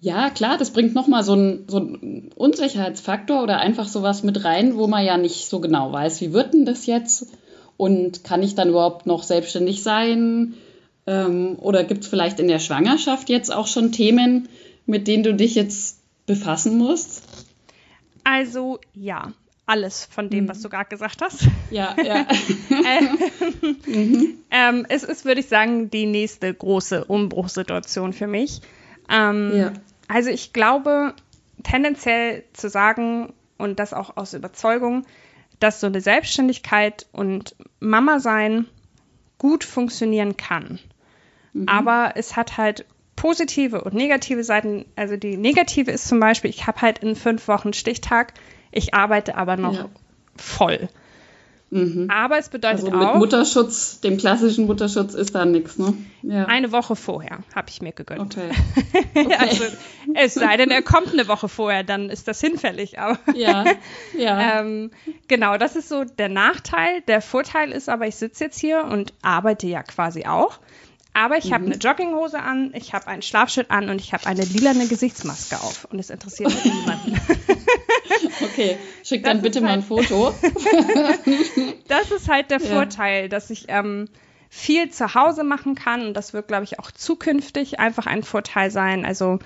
[0.02, 4.78] ja klar, das bringt nochmal so einen so einen Unsicherheitsfaktor oder einfach sowas mit rein,
[4.78, 7.28] wo man ja nicht so genau weiß, wie wird denn das jetzt?
[7.78, 10.56] Und kann ich dann überhaupt noch selbstständig sein?
[11.06, 14.50] Ähm, oder gibt es vielleicht in der Schwangerschaft jetzt auch schon Themen,
[14.88, 17.22] mit denen du dich jetzt befassen musst?
[18.24, 19.34] Also ja,
[19.68, 20.50] alles von dem, mhm.
[20.50, 21.48] was du gerade gesagt hast.
[21.70, 22.26] Ja, ja.
[23.86, 24.40] mhm.
[24.50, 28.62] ähm, es ist, würde ich sagen, die nächste große Umbruchssituation für mich.
[29.10, 29.74] Ähm, ja.
[30.08, 31.14] Also ich glaube,
[31.64, 35.06] tendenziell zu sagen, und das auch aus Überzeugung,
[35.60, 38.68] dass so eine Selbstständigkeit und Mama sein
[39.38, 40.80] gut funktionieren kann.
[41.54, 41.68] Mhm.
[41.68, 44.86] Aber es hat halt positive und negative Seiten.
[44.96, 48.34] Also die negative ist zum Beispiel, ich habe halt in fünf Wochen Stichtag
[48.78, 49.90] ich arbeite aber noch ja.
[50.36, 50.90] voll.
[51.70, 52.10] Mhm.
[52.10, 53.16] Aber es bedeutet also mit auch.
[53.16, 55.94] Mutterschutz, dem klassischen Mutterschutz ist da nichts, ne?
[56.22, 56.46] Ja.
[56.46, 58.38] Eine Woche vorher habe ich mir gegönnt.
[58.38, 58.52] Okay.
[59.16, 59.36] okay.
[59.38, 59.64] also,
[60.14, 63.00] es sei denn, er kommt eine Woche vorher, dann ist das hinfällig.
[63.00, 63.66] Aber ja,
[64.18, 64.60] ja.
[64.62, 64.92] ähm,
[65.28, 67.02] genau, das ist so der Nachteil.
[67.08, 70.60] Der Vorteil ist aber, ich sitze jetzt hier und arbeite ja quasi auch.
[71.14, 71.54] Aber ich mhm.
[71.54, 75.58] habe eine Jogginghose an, ich habe einen Schlafschild an und ich habe eine lilane Gesichtsmaske
[75.58, 75.86] auf.
[75.92, 77.20] Und es interessiert halt niemanden.
[78.42, 80.34] Okay, schick dann bitte mal ein halt Foto.
[81.88, 82.68] das ist halt der ja.
[82.68, 84.08] Vorteil, dass ich ähm,
[84.50, 88.72] viel zu Hause machen kann und das wird, glaube ich, auch zukünftig einfach ein Vorteil
[88.72, 89.06] sein.
[89.06, 89.40] Also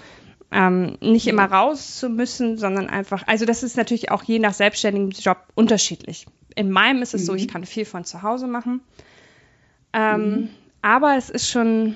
[0.52, 4.54] ähm, nicht immer raus zu müssen, sondern einfach, also das ist natürlich auch je nach
[4.54, 6.26] selbstständigem Job unterschiedlich.
[6.56, 7.26] In meinem ist es mhm.
[7.26, 8.82] so, ich kann viel von zu Hause machen.
[9.94, 10.50] Ähm, mhm.
[10.82, 11.96] Aber es ist schon,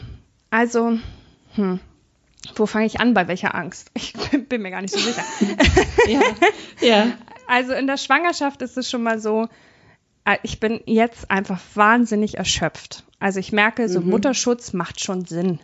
[0.51, 0.97] also,
[1.55, 1.79] hm,
[2.55, 3.91] wo fange ich an bei welcher Angst?
[3.93, 4.13] Ich
[4.49, 5.23] bin mir gar nicht so sicher.
[6.07, 6.21] ja,
[6.81, 7.07] ja.
[7.47, 9.47] Also in der Schwangerschaft ist es schon mal so,
[10.25, 13.03] äh, ich bin jetzt einfach wahnsinnig erschöpft.
[13.19, 14.09] Also ich merke, so mhm.
[14.09, 15.59] Mutterschutz macht schon Sinn.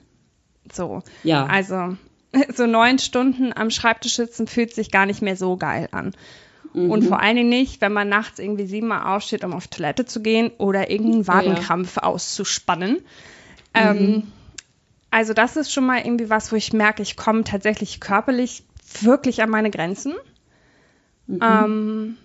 [0.71, 1.01] So.
[1.23, 1.45] Ja.
[1.45, 1.97] Also
[2.53, 6.13] so neun Stunden am Schreibtisch sitzen fühlt sich gar nicht mehr so geil an.
[6.73, 6.89] Mhm.
[6.89, 10.21] Und vor allen Dingen nicht, wenn man nachts irgendwie siebenmal aufsteht, um auf Toilette zu
[10.21, 12.07] gehen oder irgendeinen Wadenkrampf oh, ja.
[12.07, 13.01] auszuspannen.
[13.73, 14.03] Ähm, mhm.
[14.03, 14.23] Ähm,
[15.11, 18.63] also das ist schon mal irgendwie was, wo ich merke, ich komme tatsächlich körperlich
[19.01, 20.13] wirklich an meine Grenzen.
[21.27, 21.39] Mhm.
[21.41, 22.17] Ähm,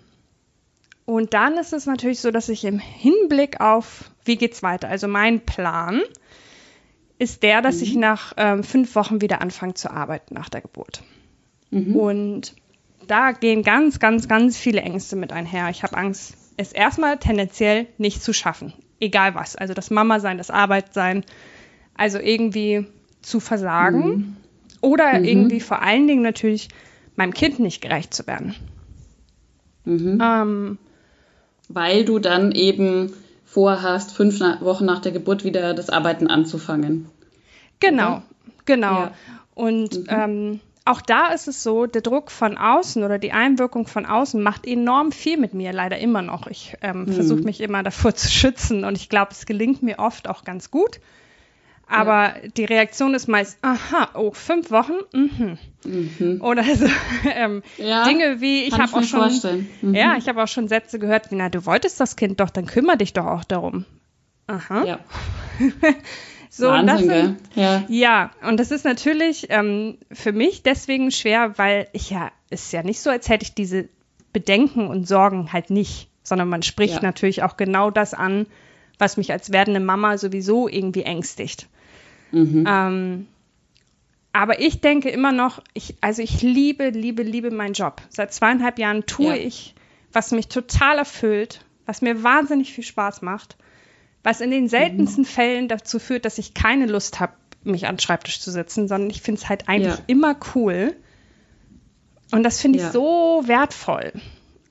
[1.05, 5.07] und dann ist es natürlich so, dass ich im Hinblick auf, wie geht's weiter, also
[5.09, 6.01] mein Plan
[7.19, 7.83] ist der, dass mhm.
[7.83, 11.03] ich nach ähm, fünf Wochen wieder anfange zu arbeiten nach der Geburt.
[11.71, 11.97] Mhm.
[11.97, 12.57] Und
[13.07, 15.71] da gehen ganz, ganz, ganz viele Ängste mit einher.
[15.71, 18.73] Ich habe Angst, es erstmal tendenziell nicht zu schaffen.
[19.01, 19.57] Egal was.
[19.57, 21.25] Also das Mama sein, das Arbeit sein,
[21.97, 22.87] also irgendwie
[23.23, 24.37] zu versagen mhm.
[24.81, 25.25] oder mhm.
[25.25, 26.69] irgendwie vor allen Dingen natürlich
[27.17, 28.55] meinem Kind nicht gerecht zu werden.
[29.85, 30.21] Mhm.
[30.23, 30.79] Ähm,
[31.69, 33.13] Weil du dann eben
[33.45, 37.07] vorhast, fünf Wochen nach der Geburt wieder das Arbeiten anzufangen.
[37.81, 38.23] Genau,
[38.65, 39.01] genau.
[39.01, 39.13] Ja.
[39.55, 40.07] Und mhm.
[40.09, 44.41] ähm, auch da ist es so, der Druck von außen oder die Einwirkung von außen
[44.41, 46.47] macht enorm viel mit mir, leider immer noch.
[46.47, 47.13] Ich ähm, mhm.
[47.13, 50.71] versuche mich immer davor zu schützen und ich glaube, es gelingt mir oft auch ganz
[50.71, 51.01] gut.
[51.89, 52.49] Aber ja.
[52.57, 55.59] die Reaktion ist meist, aha, oh, fünf Wochen, mhm.
[55.85, 56.41] Mhm.
[56.43, 56.87] Oder so
[57.33, 59.95] ähm, ja, Dinge wie, ich habe auch schon, mhm.
[59.95, 62.67] ja, ich habe auch schon Sätze gehört, wie, na, du wolltest das Kind doch, dann
[62.67, 63.85] kümmere dich doch auch darum.
[64.49, 64.85] Aha.
[64.85, 64.99] Ja.
[66.51, 67.85] so, Wahnsinn, das sind, ja.
[67.89, 72.83] ja, und das ist natürlich ähm, für mich deswegen schwer, weil ich ja, ist ja
[72.83, 73.89] nicht so, als hätte ich diese
[74.33, 77.03] Bedenken und Sorgen halt nicht, sondern man spricht ja.
[77.03, 78.47] natürlich auch genau das an,
[78.99, 81.69] was mich als werdende Mama sowieso irgendwie ängstigt.
[82.33, 82.65] Mhm.
[82.69, 83.27] Ähm,
[84.33, 88.03] aber ich denke immer noch, ich, also ich liebe, liebe, liebe meinen Job.
[88.11, 89.37] Seit zweieinhalb Jahren tue ja.
[89.37, 89.75] ich,
[90.13, 93.57] was mich total erfüllt, was mir wahnsinnig viel Spaß macht,
[94.23, 95.29] was in den seltensten mhm.
[95.29, 97.33] Fällen dazu führt, dass ich keine Lust habe,
[97.65, 100.05] mich an den Schreibtisch zu sitzen, sondern ich finde es halt eigentlich ja.
[100.07, 100.95] immer cool.
[102.33, 102.93] Und das finde ich ja.
[102.93, 104.13] so wertvoll.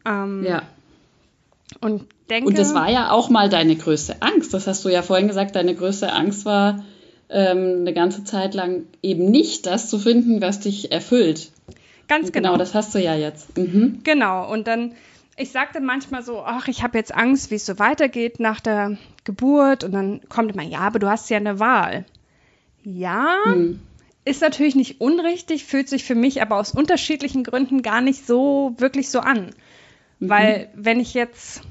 [0.06, 0.64] Ähm, ja.
[1.82, 2.50] Und denke.
[2.50, 4.54] Und das war ja auch mal deine größte Angst.
[4.54, 6.84] Das hast du ja vorhin gesagt, deine größte Angst war,
[7.30, 11.52] ähm, eine ganze Zeit lang eben nicht das zu finden, was dich erfüllt.
[12.08, 12.50] Ganz genau.
[12.50, 13.58] Genau, das hast du ja jetzt.
[13.58, 14.02] Mhm.
[14.04, 14.94] Genau, und dann,
[15.38, 18.98] ich sagte manchmal so, ach, ich habe jetzt Angst, wie es so weitergeht nach der
[19.24, 19.84] Geburt.
[19.84, 22.06] Und dann kommt immer, ja, aber du hast ja eine Wahl.
[22.84, 23.80] Ja, mhm.
[24.24, 28.76] ist natürlich nicht unrichtig, fühlt sich für mich aber aus unterschiedlichen Gründen gar nicht so
[28.78, 29.50] wirklich so an.
[30.20, 30.30] Mhm.
[30.30, 31.62] Weil wenn ich jetzt,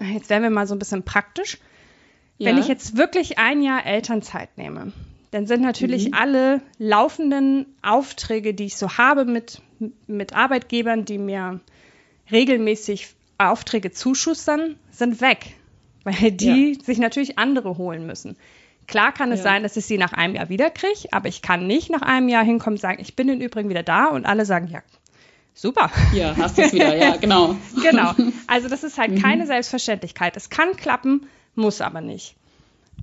[0.00, 1.58] jetzt werden wir mal so ein bisschen praktisch,
[2.38, 2.48] ja.
[2.48, 4.92] wenn ich jetzt wirklich ein Jahr Elternzeit nehme,
[5.30, 6.14] dann sind natürlich mhm.
[6.14, 9.60] alle laufenden Aufträge, die ich so habe mit,
[10.06, 11.60] mit Arbeitgebern, die mir
[12.30, 15.54] regelmäßig Aufträge zuschustern, sind weg,
[16.04, 16.84] weil die ja.
[16.84, 18.36] sich natürlich andere holen müssen.
[18.86, 19.44] Klar kann es ja.
[19.44, 22.28] sein, dass ich sie nach einem Jahr wieder kriege, aber ich kann nicht nach einem
[22.28, 24.82] Jahr hinkommen und sagen, ich bin im Übrigen wieder da und alle sagen, ja,
[25.54, 25.90] super.
[26.12, 27.56] Ja, hast du es wieder, ja, genau.
[27.82, 28.12] genau.
[28.46, 29.22] Also das ist halt mhm.
[29.22, 30.36] keine Selbstverständlichkeit.
[30.36, 32.36] Es kann klappen, muss aber nicht.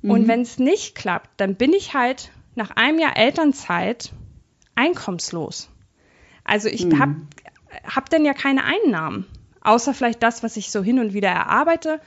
[0.02, 0.12] Mhm.
[0.12, 4.12] Und wenn es nicht klappt, dann bin ich halt nach einem Jahr Elternzeit
[4.76, 5.70] einkommenslos.
[6.44, 7.00] Also ich mhm.
[7.00, 7.16] habe
[7.84, 9.26] hab dann ja keine Einnahmen,
[9.62, 12.00] außer vielleicht das, was ich so hin und wieder erarbeite.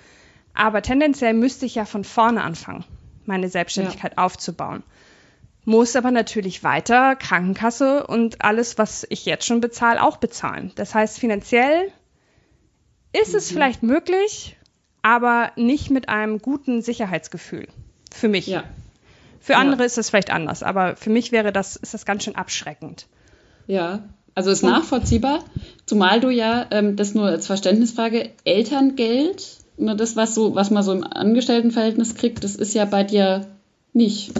[0.52, 2.84] Aber tendenziell müsste ich ja von vorne anfangen
[3.26, 4.24] meine Selbstständigkeit ja.
[4.24, 4.82] aufzubauen.
[5.64, 10.72] Muss aber natürlich weiter Krankenkasse und alles, was ich jetzt schon bezahle, auch bezahlen.
[10.74, 11.90] Das heißt, finanziell
[13.12, 13.38] ist mhm.
[13.38, 14.56] es vielleicht möglich,
[15.02, 17.68] aber nicht mit einem guten Sicherheitsgefühl.
[18.12, 18.46] Für mich.
[18.46, 18.64] Ja.
[19.40, 19.86] Für andere ja.
[19.86, 23.06] ist es vielleicht anders, aber für mich wäre das, ist das ganz schön abschreckend.
[23.66, 25.44] Ja, also ist nachvollziehbar,
[25.86, 30.82] zumal du ja, ähm, das nur als Verständnisfrage, Elterngeld nur das, was so, was man
[30.82, 33.46] so im Angestelltenverhältnis kriegt, das ist ja bei dir
[33.92, 34.32] nicht.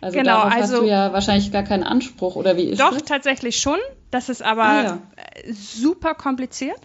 [0.00, 2.90] Also genau, darauf also, hast du ja wahrscheinlich gar keinen Anspruch, oder wie ist doch,
[2.90, 2.98] das?
[2.98, 3.78] Doch, tatsächlich schon.
[4.10, 4.98] Das ist aber ah, ja.
[5.52, 6.80] super kompliziert.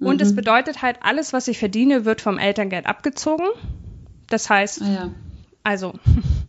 [0.00, 0.22] Und mhm.
[0.22, 3.46] es bedeutet halt, alles, was ich verdiene, wird vom Elterngeld abgezogen.
[4.28, 5.10] Das heißt, ah, ja.
[5.64, 5.94] also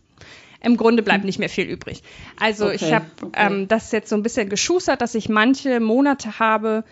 [0.60, 2.02] im Grunde bleibt nicht mehr viel übrig.
[2.38, 3.46] Also okay, ich habe okay.
[3.46, 6.84] ähm, das jetzt so ein bisschen geschustert, dass ich manche Monate habe,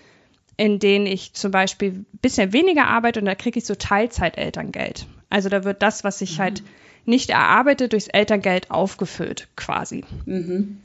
[0.57, 5.07] in denen ich zum Beispiel ein bisschen weniger arbeite und da kriege ich so Teilzeit-Elterngeld.
[5.31, 6.43] Also da wird das, was ich mhm.
[6.43, 6.63] halt
[7.09, 10.05] nicht erarbeite, durchs Elterngeld aufgefüllt quasi.
[10.27, 10.81] Mhm.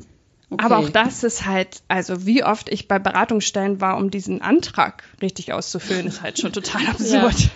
[0.50, 0.66] Okay.
[0.66, 5.04] Aber auch das ist halt, also wie oft ich bei Beratungsstellen war, um diesen Antrag
[5.22, 7.50] richtig auszufüllen, ist halt schon total absurd.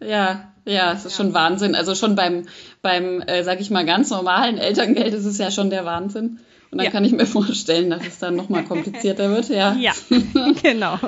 [0.00, 1.24] Ja, ja, ja es ist ja.
[1.24, 1.74] schon Wahnsinn.
[1.74, 2.46] Also schon beim,
[2.82, 6.40] beim äh, sag ich mal, ganz normalen Elterngeld ist es ja schon der Wahnsinn.
[6.70, 6.90] Und dann ja.
[6.90, 9.74] kann ich mir vorstellen, dass es dann nochmal komplizierter wird, ja.
[9.74, 9.92] Ja,
[10.62, 10.98] genau.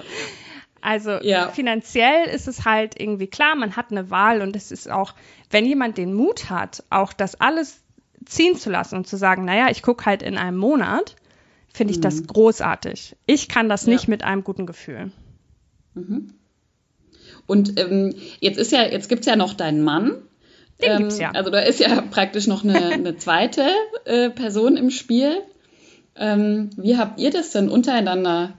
[0.81, 1.49] Also ja.
[1.49, 5.14] finanziell ist es halt irgendwie klar, man hat eine Wahl und es ist auch,
[5.51, 7.81] wenn jemand den Mut hat, auch das alles
[8.25, 11.17] ziehen zu lassen und zu sagen, naja, ich gucke halt in einem Monat,
[11.73, 12.03] finde ich mhm.
[12.03, 13.17] das großartig.
[13.27, 13.93] Ich kann das ja.
[13.93, 15.11] nicht mit einem guten Gefühl.
[15.95, 16.35] Mhm.
[17.47, 20.12] Und ähm, jetzt ist ja, jetzt gibt es ja noch deinen Mann.
[20.83, 21.31] Den ähm, gibt's ja.
[21.33, 23.67] Also da ist ja praktisch noch eine, eine zweite
[24.05, 25.43] äh, Person im Spiel.
[26.14, 28.53] Ähm, wie habt ihr das denn untereinander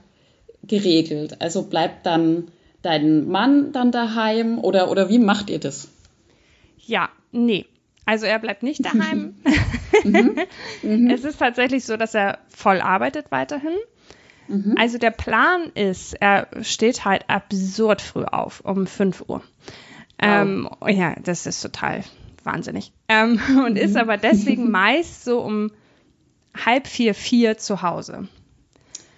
[0.62, 1.40] geregelt?
[1.40, 2.48] Also bleibt dann
[2.82, 5.88] dein Mann dann daheim oder, oder wie macht ihr das?
[6.78, 7.66] Ja, nee.
[8.06, 9.36] Also er bleibt nicht daheim.
[10.04, 10.36] mhm.
[10.82, 11.10] Mhm.
[11.10, 13.76] Es ist tatsächlich so, dass er voll arbeitet weiterhin.
[14.48, 14.74] Mhm.
[14.76, 19.42] Also der Plan ist, er steht halt absurd früh auf, um 5 Uhr.
[20.18, 22.02] Ähm, ja, das ist total
[22.42, 22.92] wahnsinnig.
[23.08, 24.00] Ähm, und ist mhm.
[24.00, 25.70] aber deswegen meist so um
[26.54, 28.28] halb vier, vier zu Hause.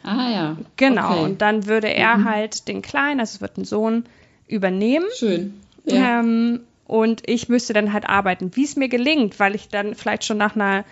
[0.03, 0.57] Ah ja.
[0.77, 1.12] Genau.
[1.12, 1.25] Okay.
[1.25, 2.25] Und dann würde er mhm.
[2.25, 4.05] halt den Kleinen, also es wird ein Sohn,
[4.49, 5.07] übernehmen.
[5.17, 5.61] Schön.
[5.85, 6.21] Ja.
[6.21, 10.25] Ähm, und ich müsste dann halt arbeiten, wie es mir gelingt, weil ich dann vielleicht
[10.25, 10.85] schon nach einer,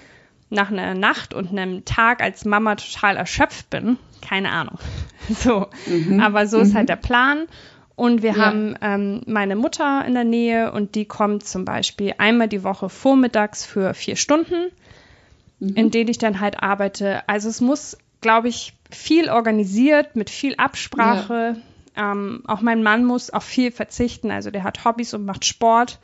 [0.49, 3.99] nach einer Nacht und einem Tag als Mama total erschöpft bin.
[4.21, 4.79] Keine Ahnung.
[5.29, 5.69] So.
[5.87, 6.19] Mhm.
[6.19, 6.63] Aber so mhm.
[6.65, 7.47] ist halt der Plan.
[7.95, 8.47] Und wir ja.
[8.47, 12.89] haben ähm, meine Mutter in der Nähe und die kommt zum Beispiel einmal die Woche
[12.89, 14.71] vormittags für vier Stunden,
[15.59, 15.77] mhm.
[15.77, 17.29] in denen ich dann halt arbeite.
[17.29, 21.57] Also es muss, glaube ich, viel organisiert, mit viel Absprache.
[21.97, 22.13] Ja.
[22.13, 24.31] Ähm, auch mein Mann muss auf viel verzichten.
[24.31, 25.99] Also der hat Hobbys und macht Sport.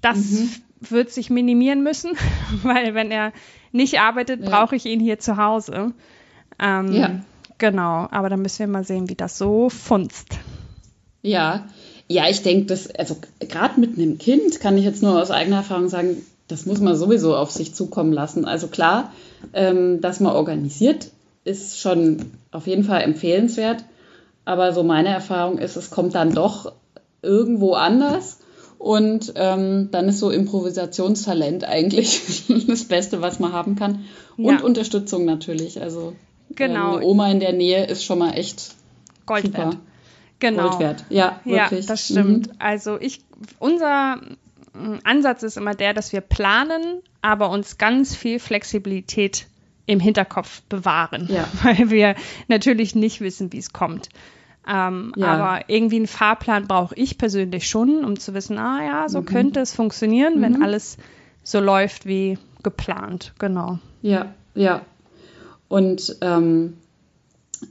[0.00, 0.50] Das mhm.
[0.80, 2.16] wird sich minimieren müssen,
[2.62, 3.32] weil wenn er
[3.72, 4.50] nicht arbeitet, ja.
[4.50, 5.92] brauche ich ihn hier zu Hause.
[6.58, 7.20] Ähm, ja.
[7.58, 10.38] Genau, aber dann müssen wir mal sehen, wie das so funzt.
[11.22, 11.66] Ja,
[12.08, 15.58] ja, ich denke, dass, also gerade mit einem Kind kann ich jetzt nur aus eigener
[15.58, 18.44] Erfahrung sagen, das muss man sowieso auf sich zukommen lassen.
[18.44, 19.12] Also klar,
[19.54, 21.10] ähm, dass man organisiert
[21.44, 23.84] ist schon auf jeden Fall empfehlenswert.
[24.44, 26.72] Aber so meine Erfahrung ist, es kommt dann doch
[27.22, 28.40] irgendwo anders.
[28.78, 34.04] Und ähm, dann ist so Improvisationstalent eigentlich das Beste, was man haben kann.
[34.36, 34.60] Und ja.
[34.60, 35.80] Unterstützung natürlich.
[35.80, 36.14] Also
[36.50, 36.94] genau.
[36.94, 38.74] Ähm, eine Oma in der Nähe ist schon mal echt
[39.24, 39.58] Gold super.
[39.58, 39.76] wert.
[40.40, 40.68] Genau.
[40.68, 41.04] Gold wert.
[41.08, 41.86] Ja, wirklich.
[41.86, 42.48] Ja, das stimmt.
[42.48, 42.54] Mhm.
[42.58, 43.20] Also ich,
[43.58, 44.20] unser
[45.04, 49.46] Ansatz ist immer der, dass wir planen, aber uns ganz viel Flexibilität
[49.86, 51.46] im Hinterkopf bewahren, ja.
[51.62, 52.14] weil wir
[52.48, 54.08] natürlich nicht wissen, wie es kommt.
[54.66, 55.26] Ähm, ja.
[55.26, 59.26] Aber irgendwie einen Fahrplan brauche ich persönlich schon, um zu wissen, ah ja, so mhm.
[59.26, 60.42] könnte es funktionieren, mhm.
[60.42, 60.96] wenn alles
[61.42, 63.34] so läuft wie geplant.
[63.38, 63.78] Genau.
[64.00, 64.82] Ja, ja.
[65.68, 66.74] Und ähm,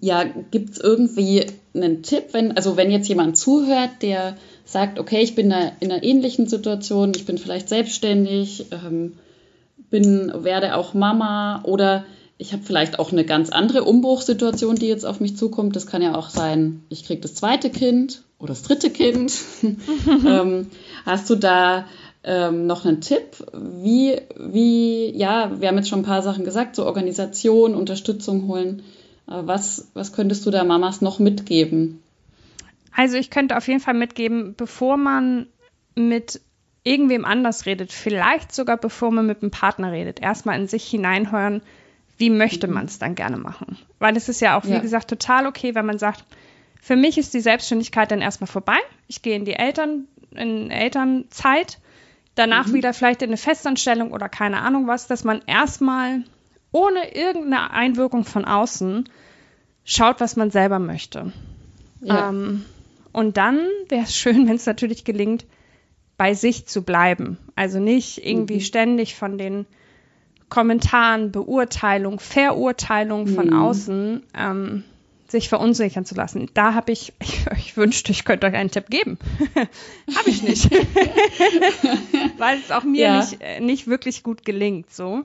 [0.01, 5.21] ja, gibt es irgendwie einen Tipp, wenn, also wenn jetzt jemand zuhört, der sagt, okay,
[5.21, 9.13] ich bin da in einer ähnlichen Situation, ich bin vielleicht selbstständig, ähm,
[9.93, 12.03] bin, werde auch Mama oder
[12.39, 15.75] ich habe vielleicht auch eine ganz andere Umbruchssituation, die jetzt auf mich zukommt.
[15.75, 19.31] Das kann ja auch sein, ich kriege das zweite Kind oder das dritte Kind.
[20.27, 20.71] ähm,
[21.05, 21.85] hast du da
[22.23, 23.45] ähm, noch einen Tipp?
[23.53, 28.81] Wie, wie, ja, wir haben jetzt schon ein paar Sachen gesagt, so Organisation, Unterstützung holen.
[29.27, 32.01] Äh, was, was könntest du da Mamas noch mitgeben?
[32.95, 35.45] Also ich könnte auf jeden Fall mitgeben, bevor man
[35.93, 36.41] mit
[36.83, 41.61] irgendwem anders redet, vielleicht sogar bevor man mit einem Partner redet, erstmal in sich hineinhören,
[42.17, 42.73] wie möchte mhm.
[42.73, 43.77] man es dann gerne machen.
[43.99, 44.79] Weil es ist ja auch, wie ja.
[44.79, 46.23] gesagt, total okay, wenn man sagt,
[46.81, 48.77] für mich ist die Selbstständigkeit dann erstmal vorbei.
[49.07, 51.79] Ich gehe in die Eltern, in Elternzeit,
[52.35, 52.73] danach mhm.
[52.73, 56.23] wieder vielleicht in eine Festanstellung oder keine Ahnung was, dass man erstmal
[56.73, 59.07] ohne irgendeine Einwirkung von außen
[59.85, 61.31] schaut, was man selber möchte.
[62.01, 62.29] Ja.
[62.29, 62.65] Ähm,
[63.13, 65.45] und dann wäre es schön, wenn es natürlich gelingt,
[66.17, 67.37] bei sich zu bleiben.
[67.55, 68.61] Also nicht irgendwie mhm.
[68.61, 69.65] ständig von den
[70.49, 73.59] Kommentaren, Beurteilung, Verurteilung von mhm.
[73.59, 74.83] außen ähm,
[75.27, 76.49] sich verunsichern zu lassen.
[76.53, 79.17] Da habe ich, ich, ich, wünschte, ich könnte euch einen Tipp geben.
[79.55, 80.71] habe ich nicht.
[82.37, 83.19] Weil es auch mir ja.
[83.19, 84.93] nicht, äh, nicht wirklich gut gelingt.
[84.93, 85.23] So.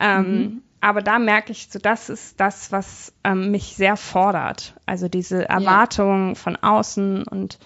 [0.00, 0.62] Ähm, mhm.
[0.80, 4.74] Aber da merke ich, so das ist das, was ähm, mich sehr fordert.
[4.84, 6.34] Also diese Erwartungen ja.
[6.34, 7.58] von außen und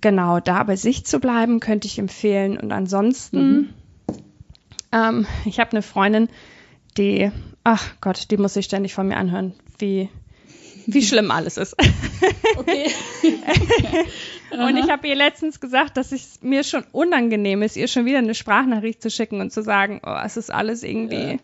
[0.00, 2.58] genau da bei sich zu bleiben, könnte ich empfehlen.
[2.58, 3.68] Und ansonsten, mhm.
[4.92, 6.28] ähm, ich habe eine Freundin,
[6.96, 7.30] die,
[7.64, 10.08] ach Gott, die muss sich ständig von mir anhören, wie,
[10.86, 11.76] wie schlimm alles ist.
[12.56, 12.90] Okay.
[14.50, 18.18] und ich habe ihr letztens gesagt, dass es mir schon unangenehm ist, ihr schon wieder
[18.18, 21.32] eine Sprachnachricht zu schicken und zu sagen, oh, es ist alles irgendwie.
[21.32, 21.38] Ja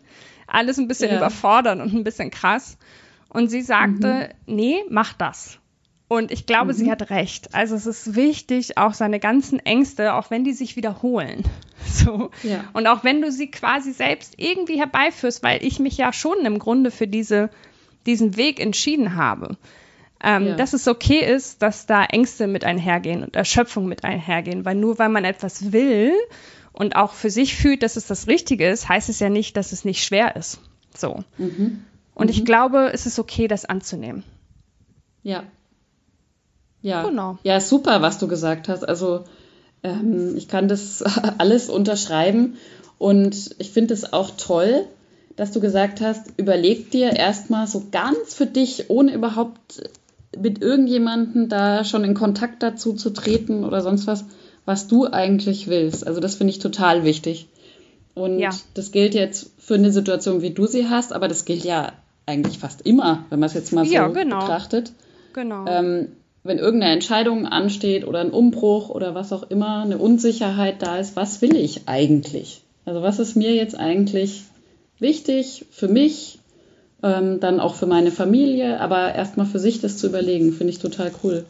[0.47, 1.17] alles ein bisschen ja.
[1.17, 2.77] überfordern und ein bisschen krass.
[3.29, 4.55] Und sie sagte, mhm.
[4.55, 5.59] nee, mach das.
[6.07, 6.77] Und ich glaube, mhm.
[6.77, 7.53] sie hat recht.
[7.55, 11.43] Also es ist wichtig, auch seine ganzen Ängste, auch wenn die sich wiederholen.
[11.87, 12.31] So.
[12.41, 12.63] Ja.
[12.73, 16.57] Und auch wenn du sie quasi selbst irgendwie herbeiführst, weil ich mich ja schon im
[16.57, 17.51] Grunde für diese,
[18.07, 19.55] diesen Weg entschieden habe.
[20.23, 20.55] Ähm, ja.
[20.55, 24.97] Dass es okay ist, dass da Ängste mit einhergehen und Erschöpfung mit einhergehen, weil nur
[24.97, 26.11] weil man etwas will
[26.73, 29.71] und auch für sich fühlt, dass es das Richtige ist, heißt es ja nicht, dass
[29.71, 30.59] es nicht schwer ist.
[30.95, 31.23] So.
[31.37, 31.85] Mhm.
[32.15, 32.31] Und mhm.
[32.31, 34.23] ich glaube, es ist okay, das anzunehmen.
[35.23, 35.43] Ja.
[36.85, 37.01] Ja.
[37.01, 37.39] Genau.
[37.41, 38.87] Ja, super, was du gesagt hast.
[38.87, 39.23] Also
[39.81, 41.03] ähm, ich kann das
[41.39, 42.57] alles unterschreiben
[42.99, 44.85] und ich finde es auch toll,
[45.35, 49.89] dass du gesagt hast, überleg dir erstmal so ganz für dich, ohne überhaupt
[50.39, 54.25] mit irgendjemandem da schon in Kontakt dazu zu treten oder sonst was,
[54.65, 56.05] was du eigentlich willst.
[56.05, 57.47] Also das finde ich total wichtig.
[58.13, 58.51] Und ja.
[58.75, 61.93] das gilt jetzt für eine Situation, wie du sie hast, aber das gilt ja
[62.27, 64.39] eigentlich fast immer, wenn man es jetzt mal so ja, genau.
[64.39, 64.91] betrachtet.
[65.33, 65.65] Genau.
[65.67, 66.09] Ähm,
[66.45, 71.15] wenn irgendeine Entscheidung ansteht oder ein Umbruch oder was auch immer, eine Unsicherheit da ist,
[71.15, 72.61] was will ich eigentlich?
[72.85, 74.43] Also was ist mir jetzt eigentlich
[74.99, 76.37] wichtig für mich,
[77.01, 80.79] ähm, dann auch für meine Familie, aber erstmal für sich das zu überlegen, finde ich
[80.79, 81.45] total cool.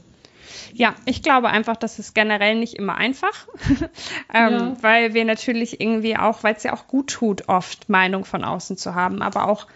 [0.74, 3.48] Ja, ich glaube einfach, das ist generell nicht immer einfach,
[4.34, 4.78] ähm, ja.
[4.80, 8.78] weil wir natürlich irgendwie auch, weil es ja auch gut tut, oft Meinung von außen
[8.78, 9.68] zu haben, aber auch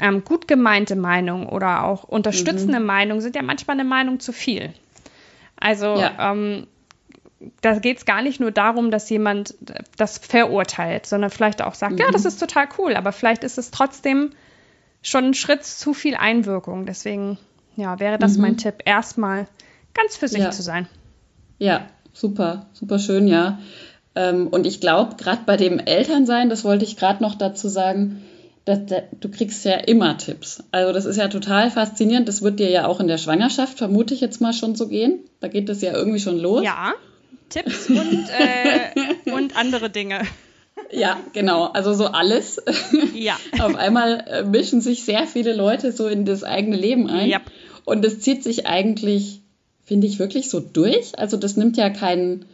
[0.00, 2.86] ähm, gut gemeinte Meinung oder auch unterstützende mhm.
[2.86, 4.72] Meinung sind ja manchmal eine Meinung zu viel.
[5.56, 6.32] Also ja.
[6.32, 6.66] ähm,
[7.60, 9.54] da geht es gar nicht nur darum, dass jemand
[9.96, 11.98] das verurteilt, sondern vielleicht auch sagt, mhm.
[11.98, 14.30] ja, das ist total cool, aber vielleicht ist es trotzdem
[15.02, 16.86] schon ein Schritt zu viel Einwirkung.
[16.86, 17.38] Deswegen,
[17.76, 18.42] ja, wäre das mhm.
[18.42, 18.82] mein Tipp.
[18.84, 19.46] Erstmal
[19.94, 20.50] ganz für sich ja.
[20.50, 20.88] zu sein.
[21.58, 23.58] Ja, super, super schön, ja.
[24.14, 28.22] Ähm, und ich glaube, gerade bei dem Elternsein, das wollte ich gerade noch dazu sagen,
[28.68, 28.80] dass,
[29.18, 30.62] du kriegst ja immer Tipps.
[30.70, 32.28] Also das ist ja total faszinierend.
[32.28, 35.20] Das wird dir ja auch in der Schwangerschaft, vermute ich jetzt mal schon so gehen.
[35.40, 36.64] Da geht es ja irgendwie schon los.
[36.64, 36.94] Ja,
[37.48, 40.20] Tipps und, äh, und andere Dinge.
[40.90, 41.64] Ja, genau.
[41.64, 42.62] Also so alles.
[43.14, 43.36] Ja.
[43.58, 47.28] Auf einmal äh, mischen sich sehr viele Leute so in das eigene Leben ein.
[47.28, 47.40] Ja.
[47.84, 49.40] Und es zieht sich eigentlich
[49.88, 51.18] finde ich, wirklich so durch.
[51.18, 52.44] Also das nimmt ja kein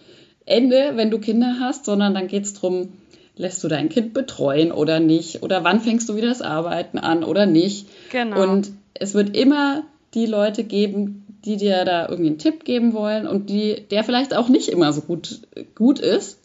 [0.46, 2.92] Ende, wenn du Kinder hast, sondern dann geht es darum,
[3.36, 5.42] lässt du dein Kind betreuen oder nicht?
[5.42, 7.88] Oder wann fängst du wieder das Arbeiten an oder nicht?
[8.10, 8.42] Genau.
[8.42, 9.82] Und es wird immer
[10.14, 14.34] die Leute geben, die dir da irgendwie einen Tipp geben wollen und die, der vielleicht
[14.34, 15.40] auch nicht immer so gut,
[15.74, 16.38] gut ist.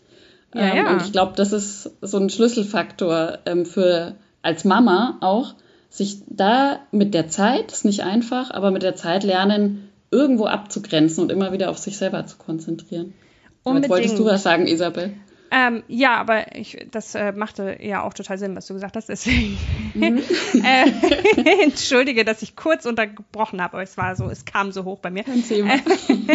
[0.54, 0.92] Ja, ähm, ja.
[0.92, 5.54] Und ich glaube, das ist so ein Schlüsselfaktor ähm, für als Mama auch,
[5.90, 11.24] sich da mit der Zeit, ist nicht einfach, aber mit der Zeit lernen, irgendwo abzugrenzen
[11.24, 13.14] und immer wieder auf sich selber zu konzentrieren.
[13.64, 13.86] Unbedingt.
[13.86, 15.14] Jetzt wolltest du was sagen, Isabel?
[15.52, 19.10] Ähm, ja, aber ich, das äh, machte ja auch total Sinn, was du gesagt hast.
[19.10, 19.58] Deswegen
[19.94, 20.22] mhm.
[20.64, 25.00] äh, entschuldige, dass ich kurz untergebrochen habe, aber es war so, es kam so hoch
[25.00, 25.24] bei mir.
[25.48, 25.76] Thema.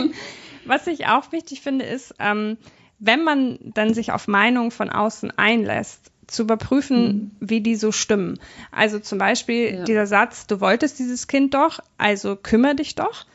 [0.64, 2.56] was ich auch wichtig finde, ist, ähm,
[2.98, 7.30] wenn man dann sich auf Meinungen von außen einlässt, zu überprüfen, mhm.
[7.40, 8.38] wie die so stimmen.
[8.70, 9.84] Also zum Beispiel ja.
[9.84, 13.26] dieser Satz, du wolltest dieses Kind doch, also kümmere dich doch,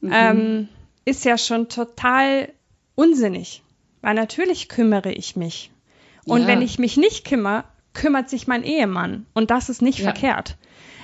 [0.00, 0.12] mhm.
[0.12, 0.68] ähm,
[1.04, 2.48] ist ja schon total
[2.94, 3.62] unsinnig.
[4.02, 5.70] Weil natürlich kümmere ich mich.
[6.24, 6.46] Und ja.
[6.48, 9.26] wenn ich mich nicht kümmere, kümmert sich mein Ehemann.
[9.32, 10.04] Und das ist nicht ja.
[10.04, 10.56] verkehrt.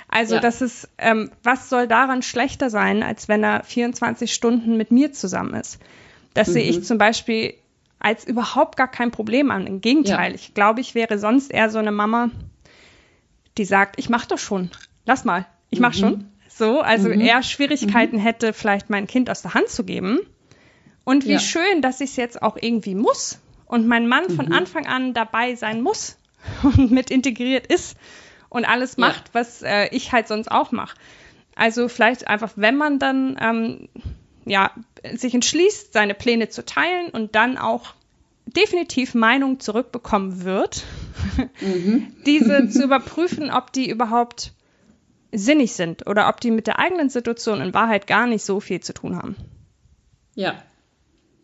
[0.09, 0.41] Also ja.
[0.41, 5.13] das ist, ähm, was soll daran schlechter sein, als wenn er 24 Stunden mit mir
[5.13, 5.79] zusammen ist?
[6.35, 6.53] Das mhm.
[6.53, 7.55] sehe ich zum Beispiel
[7.99, 9.67] als überhaupt gar kein Problem an.
[9.67, 10.35] Im Gegenteil, ja.
[10.35, 12.31] ich glaube, ich wäre sonst eher so eine Mama,
[13.59, 14.71] die sagt, ich mache doch schon,
[15.05, 16.01] lass mal, ich mache mhm.
[16.01, 16.25] schon.
[16.49, 17.21] So, also mhm.
[17.21, 18.21] eher Schwierigkeiten mhm.
[18.21, 20.21] hätte, vielleicht mein Kind aus der Hand zu geben.
[21.09, 21.39] Und wie ja.
[21.39, 24.53] schön, dass ich es jetzt auch irgendwie muss und mein Mann von mhm.
[24.53, 26.19] Anfang an dabei sein muss
[26.63, 27.97] und mit integriert ist
[28.51, 29.35] und alles macht, ja.
[29.41, 30.99] was äh, ich halt sonst auch mache.
[31.57, 33.89] Also vielleicht einfach, wenn man dann ähm,
[34.45, 34.71] ja,
[35.15, 37.95] sich entschließt, seine Pläne zu teilen und dann auch
[38.45, 40.85] definitiv Meinung zurückbekommen wird,
[41.63, 42.13] mhm.
[42.27, 44.53] diese zu überprüfen, ob die überhaupt
[45.33, 48.81] sinnig sind oder ob die mit der eigenen Situation in Wahrheit gar nicht so viel
[48.81, 49.37] zu tun haben.
[50.35, 50.63] Ja.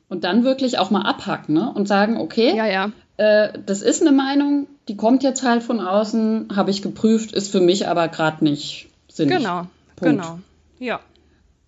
[0.08, 1.72] Und dann wirklich auch mal abhacken ne?
[1.74, 2.92] und sagen, okay, ja, ja.
[3.16, 7.50] Äh, das ist eine Meinung, die kommt jetzt halt von außen, habe ich geprüft, ist
[7.50, 9.38] für mich aber gerade nicht sinnig.
[9.38, 10.22] Genau, Punkt.
[10.22, 10.38] genau.
[10.78, 11.00] Ja.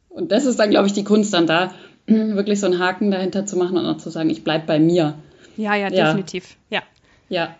[0.09, 1.73] Und das ist dann, glaube ich, die Kunst dann da,
[2.07, 5.15] wirklich so einen Haken dahinter zu machen und auch zu sagen, ich bleibe bei mir.
[5.57, 6.57] Ja, ja, definitiv.
[6.69, 6.83] Ja.
[7.29, 7.55] Ja.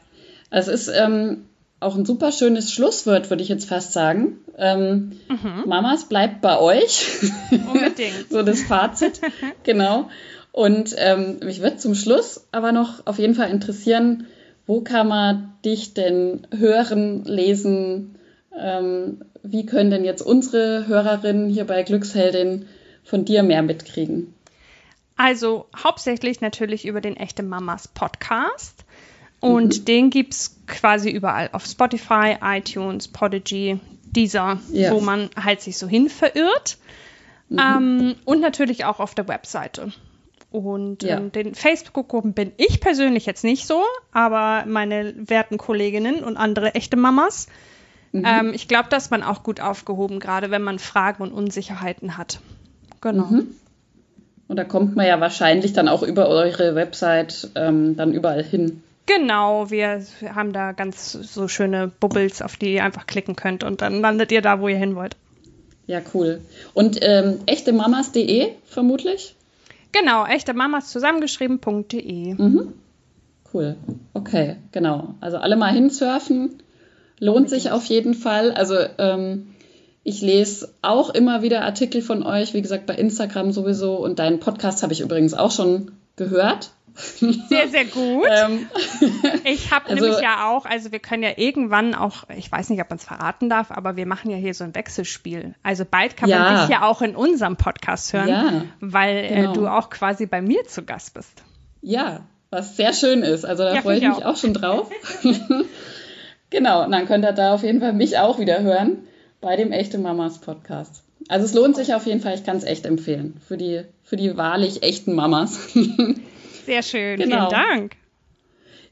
[0.51, 1.47] Es ist ähm,
[1.81, 4.39] auch ein super schönes Schlusswort, würde ich jetzt fast sagen.
[4.59, 5.65] Ähm, mhm.
[5.67, 7.07] Mamas, bleibt bei euch.
[7.51, 8.27] Unbedingt.
[8.31, 9.21] so das Fazit.
[9.65, 10.09] genau.
[10.57, 14.27] Und ähm, mich wird zum Schluss aber noch auf jeden Fall interessieren,
[14.67, 18.15] wo kann man dich denn hören, lesen,
[18.59, 22.65] ähm, wie können denn jetzt unsere Hörerinnen hier bei Glücksheldin
[23.05, 24.33] von dir mehr mitkriegen?
[25.19, 28.87] Also hauptsächlich natürlich über den Echte Mamas Podcast.
[29.41, 29.85] Und mhm.
[29.85, 34.91] den gibt es quasi überall auf Spotify, iTunes, Podigy, dieser, ja.
[34.91, 36.79] wo man halt sich so hin verirrt.
[37.51, 37.59] Mhm.
[37.59, 39.93] Ähm, und natürlich auch auf der Webseite.
[40.59, 41.19] Und ja.
[41.19, 43.83] in den Facebook-Gruppen bin ich persönlich jetzt nicht so,
[44.13, 47.49] aber meine werten Kolleginnen und andere echte Mamas
[48.17, 48.25] Mhm.
[48.27, 52.41] Ähm, ich glaube, dass man auch gut aufgehoben, gerade wenn man Fragen und Unsicherheiten hat.
[53.01, 53.25] Genau.
[53.25, 53.49] Mhm.
[54.49, 58.83] Und da kommt man ja wahrscheinlich dann auch über eure Website ähm, dann überall hin.
[59.07, 60.05] Genau, wir
[60.35, 64.33] haben da ganz so schöne Bubbles, auf die ihr einfach klicken könnt und dann landet
[64.33, 65.17] ihr da, wo ihr hin wollt.
[65.87, 66.41] Ja, cool.
[66.75, 69.36] Und ähm, echtemamas.de vermutlich?
[69.99, 72.35] Genau, echtemamas zusammengeschrieben.de.
[72.35, 72.73] Mhm.
[73.53, 73.77] Cool.
[74.13, 75.15] Okay, genau.
[75.21, 76.61] Also alle mal hinsurfen
[77.19, 78.53] Lohnt sich auf jeden Fall.
[78.53, 79.55] Also ähm,
[80.05, 83.97] ich lese auch immer wieder Artikel von euch, wie gesagt, bei Instagram sowieso.
[83.97, 86.71] Und deinen Podcast habe ich übrigens auch schon gehört.
[86.95, 88.27] Sehr, sehr gut.
[88.31, 88.67] ähm,
[89.45, 92.81] ich habe also, nämlich ja auch, also wir können ja irgendwann auch, ich weiß nicht,
[92.81, 95.55] ob man es verraten darf, aber wir machen ja hier so ein Wechselspiel.
[95.63, 96.39] Also bald kann ja.
[96.39, 99.51] man dich ja auch in unserem Podcast hören, ja, weil äh, genau.
[99.51, 101.43] äh, du auch quasi bei mir zu Gast bist.
[101.83, 102.21] Ja,
[102.51, 103.45] was sehr schön ist.
[103.45, 104.33] Also da ja, freue ich mich auch.
[104.33, 104.91] auch schon drauf.
[106.51, 108.99] Genau, und dann könnt ihr da auf jeden Fall mich auch wieder hören
[109.41, 111.03] bei dem Echte Mamas Podcast.
[111.29, 113.41] Also es lohnt sich auf jeden Fall, ich kann es echt empfehlen.
[113.47, 115.59] Für die, für die wahrlich echten Mamas.
[116.67, 117.49] Sehr schön, genau.
[117.49, 117.97] vielen Dank.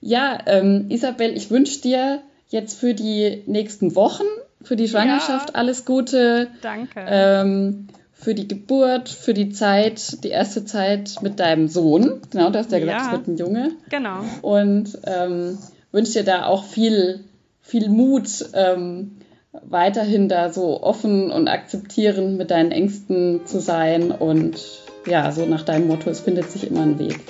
[0.06, 4.24] Ja, ähm, Isabel, ich wünsche dir jetzt für die nächsten Wochen,
[4.62, 5.54] für die Schwangerschaft ja.
[5.54, 6.48] alles Gute.
[6.60, 7.04] Danke.
[7.06, 12.20] Ähm, für die Geburt, für die Zeit, die erste Zeit mit deinem Sohn.
[12.30, 13.72] Genau, du hast ja gesagt, es wird ein Junge.
[13.90, 14.20] Genau.
[14.42, 15.58] Und ähm,
[15.92, 17.24] wünsche dir da auch viel
[17.64, 19.16] viel Mut, ähm,
[19.62, 24.60] weiterhin da so offen und akzeptierend mit deinen Ängsten zu sein und
[25.06, 27.20] ja, so nach deinem Motto, es findet sich immer ein Weg.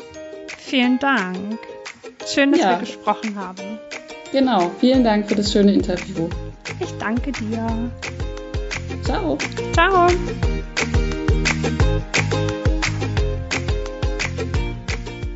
[0.59, 1.59] Vielen Dank.
[2.27, 2.71] Schön, dass ja.
[2.71, 3.79] wir gesprochen haben.
[4.33, 6.29] Genau, vielen Dank für das schöne Interview.
[6.81, 7.91] Ich danke dir.
[9.03, 9.39] Ciao.
[9.73, 10.09] Ciao.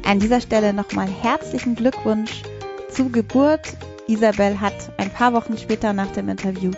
[0.04, 2.42] An dieser Stelle nochmal herzlichen Glückwunsch
[2.90, 3.76] zur Geburt
[4.08, 6.70] Isabel hat ein paar Wochen später nach dem Interview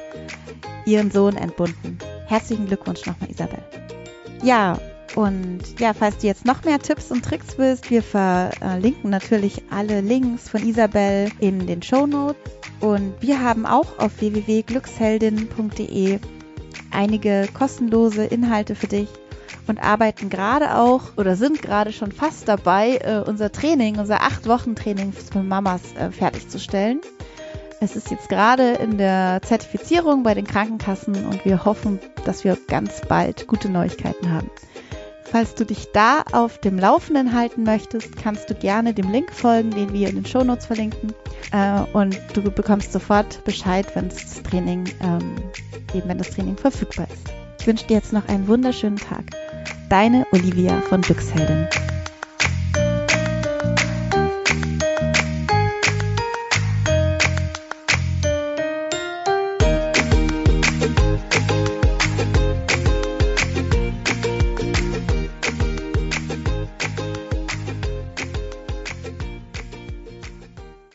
[0.85, 1.97] ihren Sohn entbunden.
[2.27, 3.61] Herzlichen Glückwunsch nochmal, Isabel.
[4.43, 4.79] Ja,
[5.21, 10.01] und ja, falls du jetzt noch mehr Tipps und Tricks willst, wir verlinken natürlich alle
[10.01, 12.41] Links von Isabel in den Show Notes.
[12.81, 16.21] Und wir haben auch auf www.glücksheldin.de
[16.91, 19.11] einige kostenlose Inhalte für dich
[19.67, 24.49] und arbeiten gerade auch oder sind gerade schon fast dabei, äh, unser Training, unser acht
[24.49, 27.03] Wochen Training für Mamas äh, fertigzustellen.
[27.83, 32.57] Es ist jetzt gerade in der Zertifizierung bei den Krankenkassen und wir hoffen, dass wir
[32.69, 34.51] ganz bald gute Neuigkeiten haben.
[35.31, 39.71] Falls du dich da auf dem Laufenden halten möchtest, kannst du gerne dem Link folgen,
[39.71, 41.15] den wir in den Shownotes verlinken.
[41.53, 45.37] Äh, und du bekommst sofort Bescheid, wenn das Training, ähm,
[45.95, 47.33] eben wenn das Training verfügbar ist.
[47.61, 49.25] Ich wünsche dir jetzt noch einen wunderschönen Tag.
[49.89, 51.69] Deine Olivia von Glücksheldin.